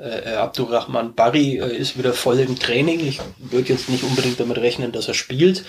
äh, 0.00 0.34
Abdurrahman 0.34 1.14
Barry 1.14 1.58
äh, 1.58 1.76
ist 1.76 1.98
wieder 1.98 2.12
voll 2.12 2.40
im 2.40 2.58
Training. 2.58 3.00
Ich 3.00 3.20
würde 3.38 3.68
jetzt 3.68 3.88
nicht 3.88 4.04
unbedingt 4.04 4.40
damit 4.40 4.58
rechnen, 4.58 4.92
dass 4.92 5.08
er 5.08 5.14
spielt. 5.14 5.64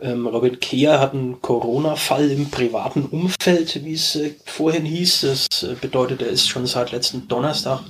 Ähm, 0.00 0.28
Robin 0.28 0.60
Kehr 0.60 1.00
hat 1.00 1.12
einen 1.12 1.42
Corona-Fall 1.42 2.30
im 2.30 2.50
privaten 2.50 3.06
Umfeld, 3.06 3.84
wie 3.84 3.94
es 3.94 4.14
äh, 4.14 4.34
vorhin 4.44 4.84
hieß. 4.84 5.22
Das 5.22 5.62
äh, 5.64 5.74
bedeutet, 5.74 6.22
er 6.22 6.28
ist 6.28 6.48
schon 6.48 6.66
seit 6.66 6.92
letzten 6.92 7.26
Donnerstag 7.26 7.80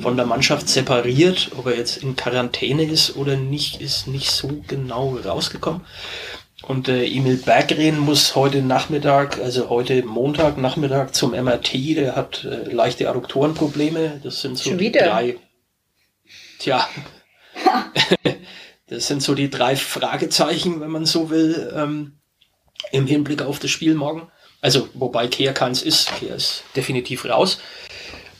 von 0.00 0.16
der 0.16 0.24
Mannschaft 0.24 0.68
separiert. 0.68 1.50
Ob 1.58 1.66
er 1.66 1.76
jetzt 1.76 1.98
in 1.98 2.16
Quarantäne 2.16 2.84
ist 2.84 3.16
oder 3.16 3.36
nicht, 3.36 3.82
ist 3.82 4.06
nicht 4.06 4.30
so 4.30 4.62
genau 4.66 5.18
rausgekommen. 5.22 5.82
Und 6.62 6.88
äh, 6.88 7.04
Emil 7.04 7.36
Berggren 7.36 7.98
muss 7.98 8.34
heute 8.34 8.62
Nachmittag, 8.62 9.38
also 9.38 9.68
heute 9.68 10.04
Montag 10.04 10.56
Nachmittag 10.56 11.14
zum 11.14 11.32
MRT. 11.32 11.74
Der 11.96 12.16
hat 12.16 12.44
äh, 12.44 12.72
leichte 12.72 13.10
Adduktorenprobleme. 13.10 14.20
Das 14.22 14.40
sind 14.40 14.56
so 14.56 14.74
die 14.74 14.92
drei. 14.92 15.36
Tja. 16.58 16.88
Das 18.92 19.06
sind 19.06 19.22
so 19.22 19.34
die 19.34 19.48
drei 19.48 19.74
Fragezeichen, 19.74 20.80
wenn 20.80 20.90
man 20.90 21.06
so 21.06 21.30
will, 21.30 21.72
ähm, 21.74 22.18
im 22.90 23.06
Hinblick 23.06 23.40
auf 23.40 23.58
das 23.58 23.70
Spiel 23.70 23.94
morgen. 23.94 24.28
Also, 24.60 24.88
wobei 24.92 25.28
Kehr 25.28 25.54
keins 25.54 25.82
ist. 25.82 26.14
Kehr 26.16 26.36
ist 26.36 26.64
definitiv 26.76 27.24
raus. 27.24 27.58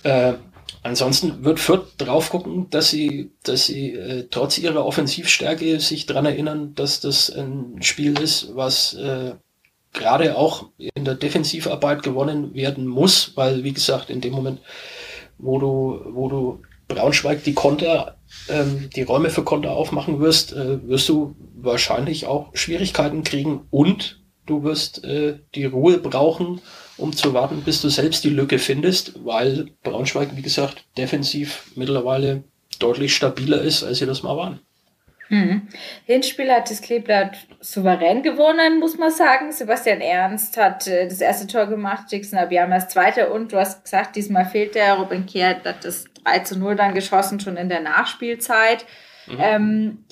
Äh, 0.03 0.35
ansonsten 0.83 1.45
wird 1.45 1.59
Fürth 1.59 1.95
drauf 1.97 2.29
gucken, 2.29 2.69
dass 2.69 2.91
sie, 2.91 3.33
dass 3.45 3.67
sie 3.67 3.93
äh, 3.93 4.29
trotz 4.31 4.59
ihrer 4.59 4.85
Offensivstärke 4.85 5.81
sich 5.81 6.05
dran 6.05 6.27
erinnern, 6.27 6.75
dass 6.75 7.01
das 7.01 7.31
ein 7.31 7.83
Spiel 7.83 8.19
ist, 8.21 8.55
was 8.55 8.93
äh, 8.95 9.35
gerade 9.95 10.37
auch 10.37 10.69
in 10.77 11.05
der 11.05 11.15
Defensivarbeit 11.15 12.03
gewonnen 12.03 12.55
werden 12.55 12.87
muss, 12.87 13.37
weil, 13.37 13.65
wie 13.65 13.73
gesagt, 13.73 14.11
in 14.11 14.21
dem 14.21 14.33
Moment, 14.35 14.61
wo 15.39 15.59
du, 15.59 16.01
wo 16.13 16.29
du 16.29 16.63
Braunschweig 16.89 17.43
die 17.43 17.55
Konter 17.55 18.19
ähm, 18.49 18.91
die 18.95 19.03
Räume 19.03 19.31
für 19.31 19.45
Konter 19.45 19.73
aufmachen 19.73 20.21
wirst, 20.21 20.53
äh, 20.53 20.87
wirst 20.89 21.09
du 21.09 21.35
wahrscheinlich 21.55 22.27
auch 22.27 22.51
Schwierigkeiten 22.55 23.25
kriegen 23.25 23.67
und 23.71 24.21
du 24.47 24.65
wirst 24.65 25.05
äh, 25.05 25.39
die 25.55 25.65
Ruhe 25.65 25.99
brauchen, 25.99 26.61
um 26.97 27.13
zu 27.15 27.35
warten, 27.35 27.63
bis 27.63 27.81
du 27.83 27.89
selbst 27.89 28.25
die 28.25 28.31
Lücke 28.31 28.59
findest, 28.59 29.25
weil 29.25 29.67
Braunschweig, 29.83 30.37
wie 30.37 30.43
gesagt, 30.43 30.85
defensiv 30.99 31.71
mittlerweile 31.75 32.45
deutlich 32.79 33.15
stabiler 33.15 33.61
ist, 33.63 33.83
als 33.85 33.99
sie 33.99 34.07
das 34.07 34.23
mal 34.23 34.37
waren. 34.37 34.61
Mhm. 35.29 35.69
Hinspiel 36.05 36.53
hat 36.53 36.71
das 36.71 36.83
Kleeblatt 36.83 37.39
souverän 37.61 38.23
gewonnen, 38.23 38.79
muss 38.79 38.99
man 38.99 39.11
sagen. 39.11 39.51
Sebastian 39.51 40.03
Ernst 40.03 40.59
hat 40.59 40.87
äh, 40.87 41.09
das 41.09 41.23
erste 41.23 41.47
Tor 41.47 41.67
gemacht, 41.67 42.13
Dixon 42.13 42.39
Abiyama 42.39 42.75
das 42.75 42.89
zweite 42.89 43.33
und 43.33 43.53
du 43.53 43.57
hast 43.57 43.85
gesagt, 43.85 44.17
diesmal 44.17 44.45
fehlt 44.45 44.75
der. 44.75 44.95
Robin 44.95 45.25
Kehr 45.25 45.61
hat 45.65 45.85
das 45.85 46.05
3 46.25 46.41
zu 46.41 46.59
0 46.59 46.77
dann 46.77 46.95
geschossen, 46.95 47.41
schon 47.41 47.57
in 47.57 47.69
der 47.69 47.81
Nachspielzeit. 47.81 48.87
Mhm. 49.27 49.37
Ähm, 49.39 50.05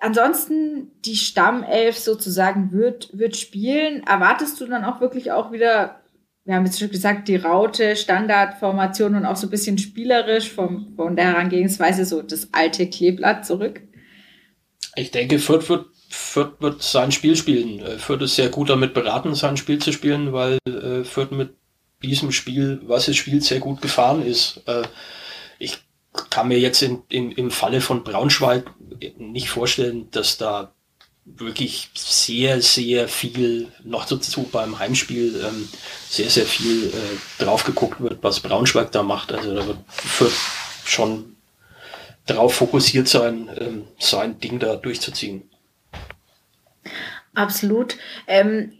ansonsten 0.00 0.92
die 1.04 1.16
Stammelf 1.16 1.98
sozusagen 1.98 2.72
wird, 2.72 3.16
wird 3.16 3.36
spielen. 3.36 4.04
Erwartest 4.06 4.60
du 4.60 4.66
dann 4.66 4.84
auch 4.84 5.00
wirklich 5.00 5.32
auch 5.32 5.52
wieder, 5.52 6.00
wir 6.44 6.54
haben 6.54 6.66
jetzt 6.66 6.78
schon 6.78 6.90
gesagt, 6.90 7.28
die 7.28 7.36
Raute, 7.36 7.96
Standardformation 7.96 9.14
und 9.14 9.26
auch 9.26 9.36
so 9.36 9.46
ein 9.46 9.50
bisschen 9.50 9.78
spielerisch 9.78 10.50
vom, 10.50 10.94
von 10.96 11.16
der 11.16 11.26
Herangehensweise 11.26 12.04
so 12.04 12.22
das 12.22 12.48
alte 12.52 12.88
Kleeblatt 12.88 13.46
zurück? 13.46 13.82
Ich 14.96 15.10
denke, 15.10 15.38
Fürth 15.38 15.68
wird, 15.68 15.86
Fürth 16.08 16.60
wird 16.60 16.82
sein 16.82 17.12
Spiel 17.12 17.36
spielen. 17.36 17.80
Äh, 17.80 17.98
Fürth 17.98 18.22
ist 18.22 18.36
sehr 18.36 18.48
gut 18.48 18.70
damit 18.70 18.94
beraten, 18.94 19.34
sein 19.34 19.56
Spiel 19.56 19.78
zu 19.78 19.92
spielen, 19.92 20.32
weil 20.32 20.58
äh, 20.66 21.04
Fürth 21.04 21.30
mit 21.30 21.57
diesem 22.02 22.32
Spiel, 22.32 22.80
was 22.84 23.08
es 23.08 23.16
spielt, 23.16 23.44
sehr 23.44 23.60
gut 23.60 23.80
gefahren 23.80 24.24
ist. 24.24 24.62
Äh, 24.66 24.82
ich 25.58 25.78
kann 26.30 26.48
mir 26.48 26.58
jetzt 26.58 26.82
in, 26.82 27.02
in, 27.08 27.32
im 27.32 27.50
Falle 27.50 27.80
von 27.80 28.04
Braunschweig 28.04 28.70
nicht 29.18 29.50
vorstellen, 29.50 30.10
dass 30.10 30.38
da 30.38 30.72
wirklich 31.24 31.90
sehr, 31.94 32.62
sehr 32.62 33.08
viel 33.08 33.68
noch 33.84 34.06
dazu 34.06 34.44
beim 34.44 34.78
Heimspiel 34.78 35.44
ähm, 35.44 35.68
sehr, 36.08 36.30
sehr 36.30 36.46
viel 36.46 36.88
äh, 36.88 37.42
drauf 37.42 37.64
geguckt 37.64 38.00
wird, 38.00 38.18
was 38.22 38.40
Braunschweig 38.40 38.92
da 38.92 39.02
macht. 39.02 39.32
Also 39.32 39.54
da 39.54 39.66
wird 39.66 39.78
schon 40.84 41.36
darauf 42.26 42.54
fokussiert 42.54 43.08
sein, 43.08 43.50
ähm, 43.58 43.84
sein 43.98 44.40
Ding 44.40 44.58
da 44.58 44.76
durchzuziehen. 44.76 45.42
Absolut. 47.34 47.96
Ähm, 48.26 48.72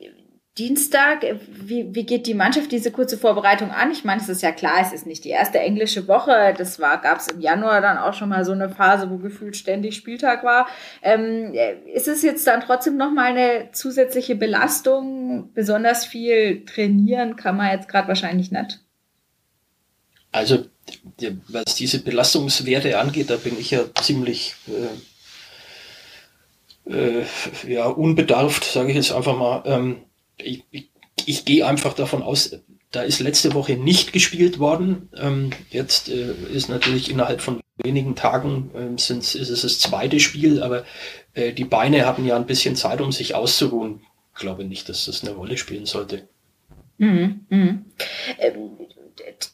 Dienstag, 0.59 1.25
wie, 1.49 1.95
wie 1.95 2.05
geht 2.05 2.27
die 2.27 2.35
Mannschaft 2.35 2.73
diese 2.73 2.91
kurze 2.91 3.17
Vorbereitung 3.17 3.71
an? 3.71 3.93
Ich 3.93 4.05
meine, 4.05 4.21
es 4.21 4.29
ist 4.29 4.43
ja 4.43 4.51
klar, 4.51 4.81
es 4.83 4.93
ist 4.93 5.07
nicht 5.07 5.25
die 5.25 5.29
erste 5.29 5.61
englische 5.61 6.09
Woche. 6.09 6.53
Das 6.59 6.79
gab 6.79 7.21
es 7.21 7.29
im 7.29 7.41
Januar 7.41 7.81
dann 7.81 7.97
auch 7.97 8.13
schon 8.13 8.29
mal 8.29 8.45
so 8.45 8.51
eine 8.51 8.69
Phase, 8.69 9.09
wo 9.09 9.19
gefühlt 9.19 9.57
ständig 9.57 9.95
Spieltag 9.95 10.43
war. 10.43 10.67
Ähm, 11.01 11.55
ist 11.95 12.09
es 12.09 12.23
jetzt 12.23 12.45
dann 12.47 12.61
trotzdem 12.61 12.97
nochmal 12.97 13.37
eine 13.37 13.71
zusätzliche 13.71 14.35
Belastung? 14.35 15.53
Besonders 15.55 16.05
viel 16.05 16.65
trainieren 16.65 17.37
kann 17.37 17.57
man 17.57 17.71
jetzt 17.71 17.89
gerade 17.89 18.09
wahrscheinlich 18.09 18.51
nicht. 18.51 18.81
Also, 20.33 20.67
was 21.49 21.77
diese 21.77 22.03
Belastungswerte 22.03 22.99
angeht, 22.99 23.31
da 23.31 23.37
bin 23.37 23.59
ich 23.59 23.71
ja 23.71 23.85
ziemlich 23.95 24.57
äh, 26.87 27.21
äh, 27.21 27.25
ja, 27.67 27.87
unbedarft, 27.87 28.65
sage 28.65 28.91
ich 28.91 28.97
jetzt 28.97 29.13
einfach 29.13 29.37
mal. 29.37 29.63
Ähm, 29.65 30.03
ich, 30.39 30.65
ich, 30.71 30.91
ich 31.27 31.45
gehe 31.45 31.67
einfach 31.67 31.95
davon 31.95 32.23
aus, 32.23 32.59
da 32.91 33.03
ist 33.03 33.21
letzte 33.21 33.55
Woche 33.55 33.75
nicht 33.77 34.13
gespielt 34.13 34.59
worden. 34.59 35.09
Ähm, 35.17 35.51
jetzt 35.71 36.09
äh, 36.09 36.33
ist 36.53 36.69
natürlich 36.69 37.11
innerhalb 37.11 37.41
von 37.41 37.61
wenigen 37.77 38.17
Tagen 38.17 38.71
ähm, 38.75 38.99
sind, 38.99 39.19
ist 39.19 39.35
es 39.35 39.63
das 39.63 39.79
zweite 39.79 40.21
Spiel, 40.21 40.63
aber 40.63 40.85
äh, 41.35 41.53
die 41.53 41.65
Beine 41.65 42.07
hatten 42.07 42.25
ja 42.25 42.37
ein 42.37 42.47
bisschen 42.47 42.77
Zeit, 42.77 43.01
um 43.01 43.13
sich 43.13 43.35
auszuruhen. 43.35 44.01
Ich 44.35 44.41
glaube 44.41 44.65
nicht, 44.65 44.89
dass 44.89 45.07
das 45.07 45.23
eine 45.23 45.35
Rolle 45.35 45.57
spielen 45.57 45.87
sollte. 45.87 46.29
Mhm, 46.99 47.47
mh. 47.49 47.79
ähm, 48.39 48.71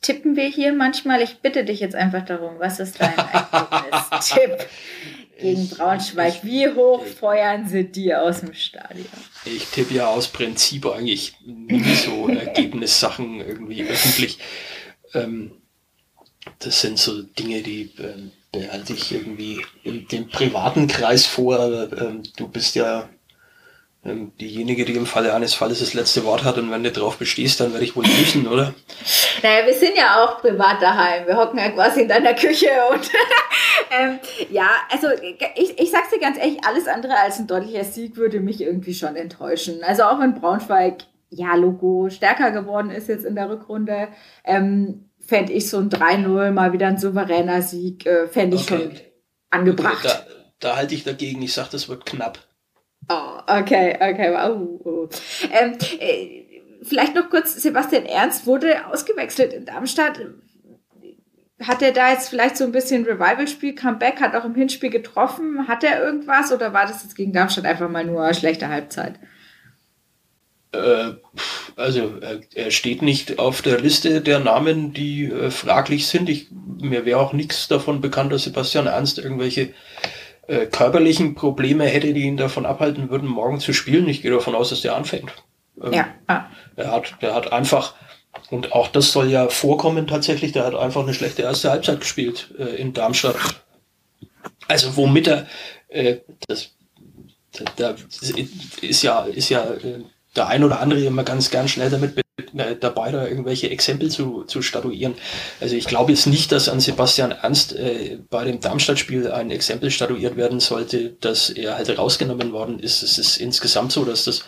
tippen 0.01 0.37
wir 0.37 0.49
hier 0.49 0.73
manchmal? 0.73 1.23
Ich 1.23 1.39
bitte 1.39 1.65
dich 1.65 1.81
jetzt 1.81 1.95
einfach 1.95 2.25
darum, 2.25 2.59
was 2.59 2.81
ist 2.81 3.01
dein 3.01 3.17
Ergebnis-Tipp? 3.17 4.67
Gegen 5.45 5.69
Braunschweig. 5.69 6.43
Wie 6.43 6.69
hoch 6.71 7.05
feuern 7.05 7.69
sie 7.69 7.85
die 7.85 8.15
aus 8.15 8.41
dem 8.41 8.55
Stadion? 8.55 9.07
Ich 9.45 9.67
tippe 9.67 9.93
ja 9.93 10.07
aus 10.07 10.29
Prinzip 10.29 10.87
eigentlich 10.87 11.37
nie 11.45 11.95
so 11.95 12.29
Ergebnissachen 12.29 13.41
irgendwie 13.41 13.85
öffentlich. 13.85 14.39
Ähm, 15.13 15.53
das 16.61 16.81
sind 16.81 16.99
so 16.99 17.23
Dinge, 17.23 17.61
die 17.61 17.91
ähm, 17.99 18.33
behalte 18.53 18.95
ich 18.95 19.13
irgendwie 19.13 19.61
in 19.83 20.09
dem 20.09 20.29
privaten 20.29 20.87
Kreis 20.87 21.27
vor. 21.27 21.93
Ähm, 21.93 22.23
du 22.37 22.49
bist 22.49 22.75
ja 22.75 23.11
ähm, 24.05 24.33
diejenige, 24.39 24.85
die 24.85 24.95
im 24.95 25.07
Falle 25.07 25.35
eines 25.35 25.55
Falles 25.55 25.81
das 25.81 25.95
letzte 25.95 26.25
Wort 26.25 26.45
hat 26.45 26.59
und 26.59 26.71
wenn 26.71 26.83
du 26.83 26.93
drauf 26.93 27.17
bestehst, 27.17 27.61
dann 27.61 27.73
werde 27.73 27.85
ich 27.85 27.97
wohl 27.97 28.05
müssen, 28.05 28.47
oder? 28.53 28.75
Naja, 29.43 29.67
wir 29.67 29.75
sind 29.75 29.97
ja 29.97 30.23
auch 30.23 30.41
privat 30.41 30.83
daheim. 30.83 31.27
Wir 31.27 31.37
hocken 31.37 31.59
ja 31.59 31.71
quasi 31.71 32.03
in 32.03 32.09
deiner 32.09 32.35
Küche 32.35 32.69
und 32.91 33.11
ähm, 33.99 34.19
ja, 34.51 34.69
also 34.91 35.09
ich, 35.57 35.79
ich 35.79 35.91
sag's 35.91 36.11
dir 36.11 36.21
ganz 36.21 36.39
ehrlich, 36.39 36.59
alles 36.67 36.87
andere 36.87 37.17
als 37.17 37.39
ein 37.39 37.47
deutlicher 37.47 37.85
Sieg 37.85 38.17
würde 38.17 38.41
mich 38.41 38.61
irgendwie 38.61 38.95
schon 38.95 39.17
enttäuschen. 39.17 39.83
Also 39.83 40.05
auch 40.05 40.21
wenn 40.21 40.35
Braunschweig, 40.35 41.05
ja, 41.31 41.55
Logo 41.55 42.11
stärker 42.11 42.51
geworden 42.51 42.91
ist 42.91 43.09
jetzt 43.09 43.25
in 43.25 43.35
der 43.35 43.49
Rückrunde, 43.49 44.09
ähm, 44.45 45.11
fände 45.19 45.53
ich 45.53 45.71
so 45.71 45.79
ein 45.79 45.89
3-0 45.89 46.51
mal 46.51 46.73
wieder 46.73 46.89
ein 46.89 46.99
souveräner 46.99 47.63
Sieg, 47.63 48.07
äh, 48.07 48.29
fände 48.29 48.57
ich 48.57 48.71
okay. 48.71 48.83
schon 48.83 49.01
angebracht. 49.51 50.05
Da, 50.05 50.27
da 50.61 50.77
halte 50.77 50.95
ich 50.95 51.05
dagegen. 51.05 51.41
Ich 51.43 51.55
sag, 51.55 51.71
das 51.71 51.89
wird 51.89 52.05
knapp. 52.05 52.39
Oh, 53.09 53.41
okay, 53.47 53.97
okay, 54.01 54.33
wow. 54.33 54.81
Oh. 54.85 55.09
Ähm, 55.53 55.77
äh, 56.01 56.45
vielleicht 56.83 57.15
noch 57.15 57.31
kurz, 57.31 57.55
Sebastian 57.55 58.07
Ernst 58.07 58.47
wurde 58.47 58.87
ausgewechselt 58.87 59.53
in 59.53 59.65
Darmstadt. 59.65 60.21
Hat 61.63 61.83
er 61.83 61.93
da 61.93 62.11
jetzt 62.11 62.29
vielleicht 62.29 62.57
so 62.57 62.65
ein 62.65 62.73
bisschen 62.73 63.05
Revival-Spiel, 63.05 63.75
Comeback, 63.75 64.21
hat 64.21 64.35
auch 64.35 64.45
im 64.45 64.55
Hinspiel 64.55 64.91
getroffen? 64.91 65.69
Hat 65.69 65.85
er 65.85 66.03
irgendwas 66.05 66.53
oder 66.53 66.73
war 66.73 66.87
das 66.87 67.03
jetzt 67.03 67.17
gegen 67.17 67.33
Darmstadt 67.33 67.65
einfach 67.65 67.89
mal 67.89 68.05
nur 68.05 68.33
schlechte 68.35 68.69
Halbzeit? 68.69 69.19
Äh, 70.73 71.13
also 71.77 72.15
er 72.55 72.71
steht 72.71 73.03
nicht 73.03 73.39
auf 73.39 73.63
der 73.63 73.81
Liste 73.81 74.21
der 74.21 74.41
Namen, 74.41 74.93
die 74.93 75.27
äh, 75.27 75.51
fraglich 75.51 76.07
sind. 76.07 76.29
Ich, 76.29 76.49
mir 76.81 77.05
wäre 77.05 77.21
auch 77.21 77.33
nichts 77.33 77.69
davon 77.69 78.01
bekannt, 78.01 78.33
dass 78.33 78.45
Sebastian 78.45 78.87
Ernst 78.87 79.19
irgendwelche 79.19 79.71
äh, 80.47 80.67
körperlichen 80.67 81.35
Probleme 81.35 81.85
hätte, 81.85 82.13
die 82.13 82.23
ihn 82.23 82.37
davon 82.37 82.67
abhalten 82.67 83.11
würden, 83.11 83.29
morgen 83.29 83.61
zu 83.61 83.73
spielen. 83.73 84.09
Ich 84.09 84.23
gehe 84.23 84.31
davon 84.31 84.55
aus, 84.55 84.71
dass 84.71 84.83
der 84.83 84.97
anfängt. 84.97 85.33
Ähm, 85.83 85.93
ja. 85.93 86.07
Ah. 86.27 86.45
Er 86.77 86.93
hat, 86.93 87.15
der 87.23 87.35
hat 87.35 87.53
einfach, 87.53 87.95
und 88.51 88.73
auch 88.73 88.89
das 88.89 89.13
soll 89.13 89.31
ja 89.31 89.49
vorkommen 89.49 90.07
tatsächlich, 90.07 90.53
der 90.53 90.65
hat 90.65 90.75
einfach 90.75 91.03
eine 91.03 91.15
schlechte 91.15 91.43
erste 91.43 91.71
Halbzeit 91.71 92.01
gespielt 92.01 92.55
äh, 92.59 92.77
in 92.77 92.93
Darmstadt. 92.93 93.37
Also 94.69 94.97
womit 94.97 95.29
er, 95.29 95.47
äh, 95.89 96.19
das, 96.49 96.73
da 97.77 97.95
ist 98.81 99.03
ja, 99.03 99.23
ist 99.25 99.49
ja 99.49 99.65
äh, 99.65 100.03
der 100.37 100.49
ein 100.49 100.65
oder 100.65 100.81
andere 100.81 101.01
immer 101.05 101.25
ganz 101.25 101.51
gern 101.51 101.69
schnell 101.69 101.91
damit 101.91 102.24
dabei, 102.53 103.13
da 103.13 103.27
irgendwelche 103.27 103.71
Exempel 103.71 104.11
zu, 104.11 104.43
zu 104.45 104.61
statuieren. 104.61 105.15
Also 105.61 105.77
ich 105.77 105.87
glaube 105.87 106.13
jetzt 106.13 106.27
nicht, 106.27 106.51
dass 106.51 106.69
an 106.69 106.81
Sebastian 106.81 107.31
Ernst 107.31 107.75
äh, 107.75 108.19
bei 108.29 108.45
dem 108.45 108.61
Darmstadt-Spiel 108.61 109.31
ein 109.31 109.51
Exempel 109.53 109.91
statuiert 109.91 110.37
werden 110.37 110.59
sollte, 110.59 111.11
dass 111.21 111.51
er 111.51 111.77
halt 111.77 111.97
rausgenommen 111.97 112.53
worden 112.53 112.81
ist. 112.81 113.03
Es 113.03 113.19
ist 113.19 113.37
insgesamt 113.37 113.93
so, 113.93 114.05
dass 114.05 114.25
das 114.25 114.45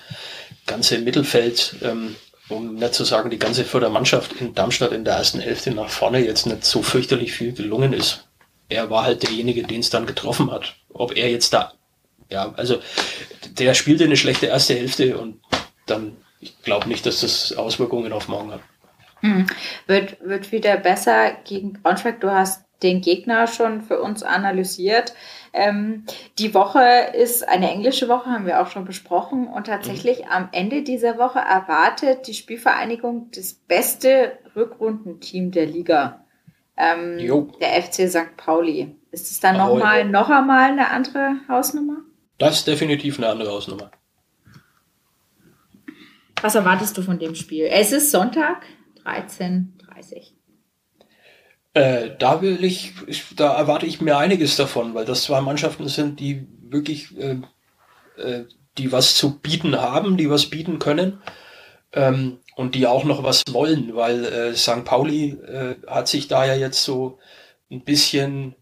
ganze 0.67 0.99
Mittelfeld, 0.99 1.77
ähm, 1.83 2.17
um 2.49 2.75
nicht 2.75 2.95
zu 2.95 3.05
sagen 3.05 3.31
die 3.31 3.39
ganze 3.39 3.65
Fördermannschaft 3.65 4.33
in 4.41 4.55
Darmstadt 4.55 4.93
in 4.93 5.05
der 5.05 5.15
ersten 5.15 5.39
Hälfte 5.39 5.71
nach 5.71 5.89
vorne 5.89 6.25
jetzt 6.25 6.47
nicht 6.47 6.65
so 6.65 6.83
fürchterlich 6.83 7.33
viel 7.33 7.53
gelungen 7.53 7.93
ist. 7.93 8.27
Er 8.69 8.91
war 8.91 9.05
halt 9.05 9.23
derjenige, 9.23 9.63
den 9.63 9.81
es 9.81 9.91
dann 9.91 10.07
getroffen 10.07 10.51
hat. 10.51 10.75
Ob 10.93 11.17
er 11.17 11.31
jetzt 11.31 11.53
da, 11.53 11.73
ja, 12.31 12.53
also 12.57 12.81
der 13.59 13.75
spielte 13.75 14.05
eine 14.05 14.17
schlechte 14.17 14.47
erste 14.47 14.75
Hälfte 14.75 15.19
und 15.19 15.41
dann, 15.87 16.17
ich 16.47 16.63
glaube 16.63 16.89
nicht, 16.89 17.07
dass 17.07 17.21
das 17.21 17.57
Auswirkungen 17.57 18.13
auf 18.13 18.29
morgen 18.29 18.53
hat. 18.53 18.61
Hm. 19.21 19.47
Wird, 19.87 20.19
wird 20.21 20.53
wieder 20.53 20.77
besser 20.77 21.33
gegen 21.45 21.75
Braunschweig. 21.75 22.21
Du 22.21 22.31
hast 22.31 22.65
den 22.83 23.01
Gegner 23.01 23.47
schon 23.47 23.83
für 23.83 24.01
uns 24.01 24.23
analysiert. 24.23 25.15
Ähm, 25.53 26.05
die 26.39 26.53
Woche 26.53 26.85
ist 27.15 27.49
eine 27.49 27.71
englische 27.71 28.09
Woche, 28.09 28.31
haben 28.31 28.47
wir 28.47 28.61
auch 28.61 28.69
schon 28.69 28.85
besprochen. 28.85 29.49
Und 29.49 29.67
tatsächlich 29.67 30.21
mhm. 30.21 30.31
am 30.31 30.49
Ende 30.53 30.83
dieser 30.83 31.19
Woche 31.19 31.39
erwartet 31.39 32.27
die 32.27 32.35
Spielvereinigung 32.35 33.31
das 33.35 33.55
beste 33.55 34.39
Rückrundenteam 34.55 35.51
der 35.51 35.67
Liga. 35.67 36.25
Ähm, 36.77 37.17
der 37.59 37.83
FC 37.83 38.11
St. 38.11 38.37
Pauli. 38.37 38.95
Ist 39.11 39.31
es 39.31 39.41
dann 39.41 39.57
nochmal 39.57 40.05
noch 40.05 40.29
einmal 40.29 40.71
eine 40.71 40.91
andere 40.91 41.37
Hausnummer? 41.49 42.03
Das 42.37 42.59
ist 42.59 42.67
definitiv 42.67 43.17
eine 43.19 43.29
andere 43.29 43.51
Hausnummer. 43.51 43.91
Was 46.43 46.55
erwartest 46.55 46.97
du 46.97 47.03
von 47.03 47.19
dem 47.19 47.35
Spiel? 47.35 47.67
Es 47.71 47.93
ist 47.93 48.11
Sonntag, 48.11 48.67
13.30 49.05 50.37
äh, 51.77 52.17
da 52.19 52.41
will 52.41 52.65
ich, 52.65 52.95
ich, 53.07 53.25
da 53.37 53.55
erwarte 53.55 53.85
ich 53.85 54.01
mir 54.01 54.17
einiges 54.17 54.57
davon, 54.57 54.95
weil 54.95 55.05
das 55.05 55.25
zwei 55.25 55.43
Mannschaften 55.43 55.89
sind, 55.89 56.21
die 56.21 56.49
wirklich, 56.63 57.15
äh, 57.19 57.37
äh, 58.17 58.47
die 58.79 58.93
was 58.93 59.15
zu 59.15 59.39
bieten 59.41 59.77
haben, 59.77 60.17
die 60.17 60.31
was 60.31 60.47
bieten 60.47 60.79
können 60.79 61.21
ähm, 61.93 62.39
und 62.55 62.75
die 62.75 62.87
auch 62.87 63.05
noch 63.05 63.25
was 63.25 63.43
wollen, 63.51 63.95
weil 63.95 64.25
äh, 64.25 64.55
St. 64.55 64.87
Pauli 64.87 65.33
äh, 65.33 65.75
hat 65.87 66.09
sich 66.09 66.29
da 66.29 66.47
ja 66.47 66.55
jetzt 66.55 66.83
so 66.83 67.19
ein 67.71 67.85
bisschen 67.85 68.55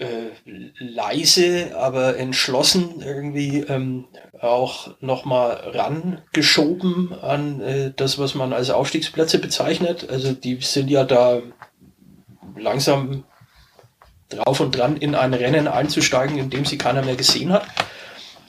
äh, 0.00 0.30
leise, 0.78 1.76
aber 1.76 2.16
entschlossen 2.16 3.02
irgendwie 3.02 3.58
ähm, 3.58 4.06
auch 4.40 4.94
nochmal 5.00 5.60
rangeschoben 5.74 7.12
an 7.20 7.60
äh, 7.60 7.92
das, 7.94 8.18
was 8.18 8.34
man 8.34 8.54
als 8.54 8.70
Aufstiegsplätze 8.70 9.38
bezeichnet. 9.38 10.08
Also 10.08 10.32
die 10.32 10.56
sind 10.62 10.88
ja 10.88 11.04
da 11.04 11.42
langsam 12.56 13.24
drauf 14.30 14.60
und 14.60 14.74
dran, 14.74 14.96
in 14.96 15.14
ein 15.14 15.34
Rennen 15.34 15.68
einzusteigen, 15.68 16.38
in 16.38 16.48
dem 16.48 16.64
sie 16.64 16.78
keiner 16.78 17.02
mehr 17.02 17.16
gesehen 17.16 17.52
hat. 17.52 17.66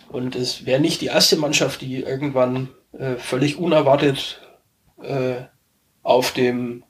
Und 0.08 0.38
es 0.38 0.66
wäre 0.66 0.80
nicht 0.80 1.02
die 1.02 1.08
erste 1.08 1.36
Mannschaft, 1.36 1.82
die 1.82 1.98
irgendwann 2.02 2.70
äh, 2.98 3.16
völlig 3.16 3.58
unerwartet 3.58 4.40
äh, 5.02 5.36
auf 6.02 6.32
dem, 6.32 6.84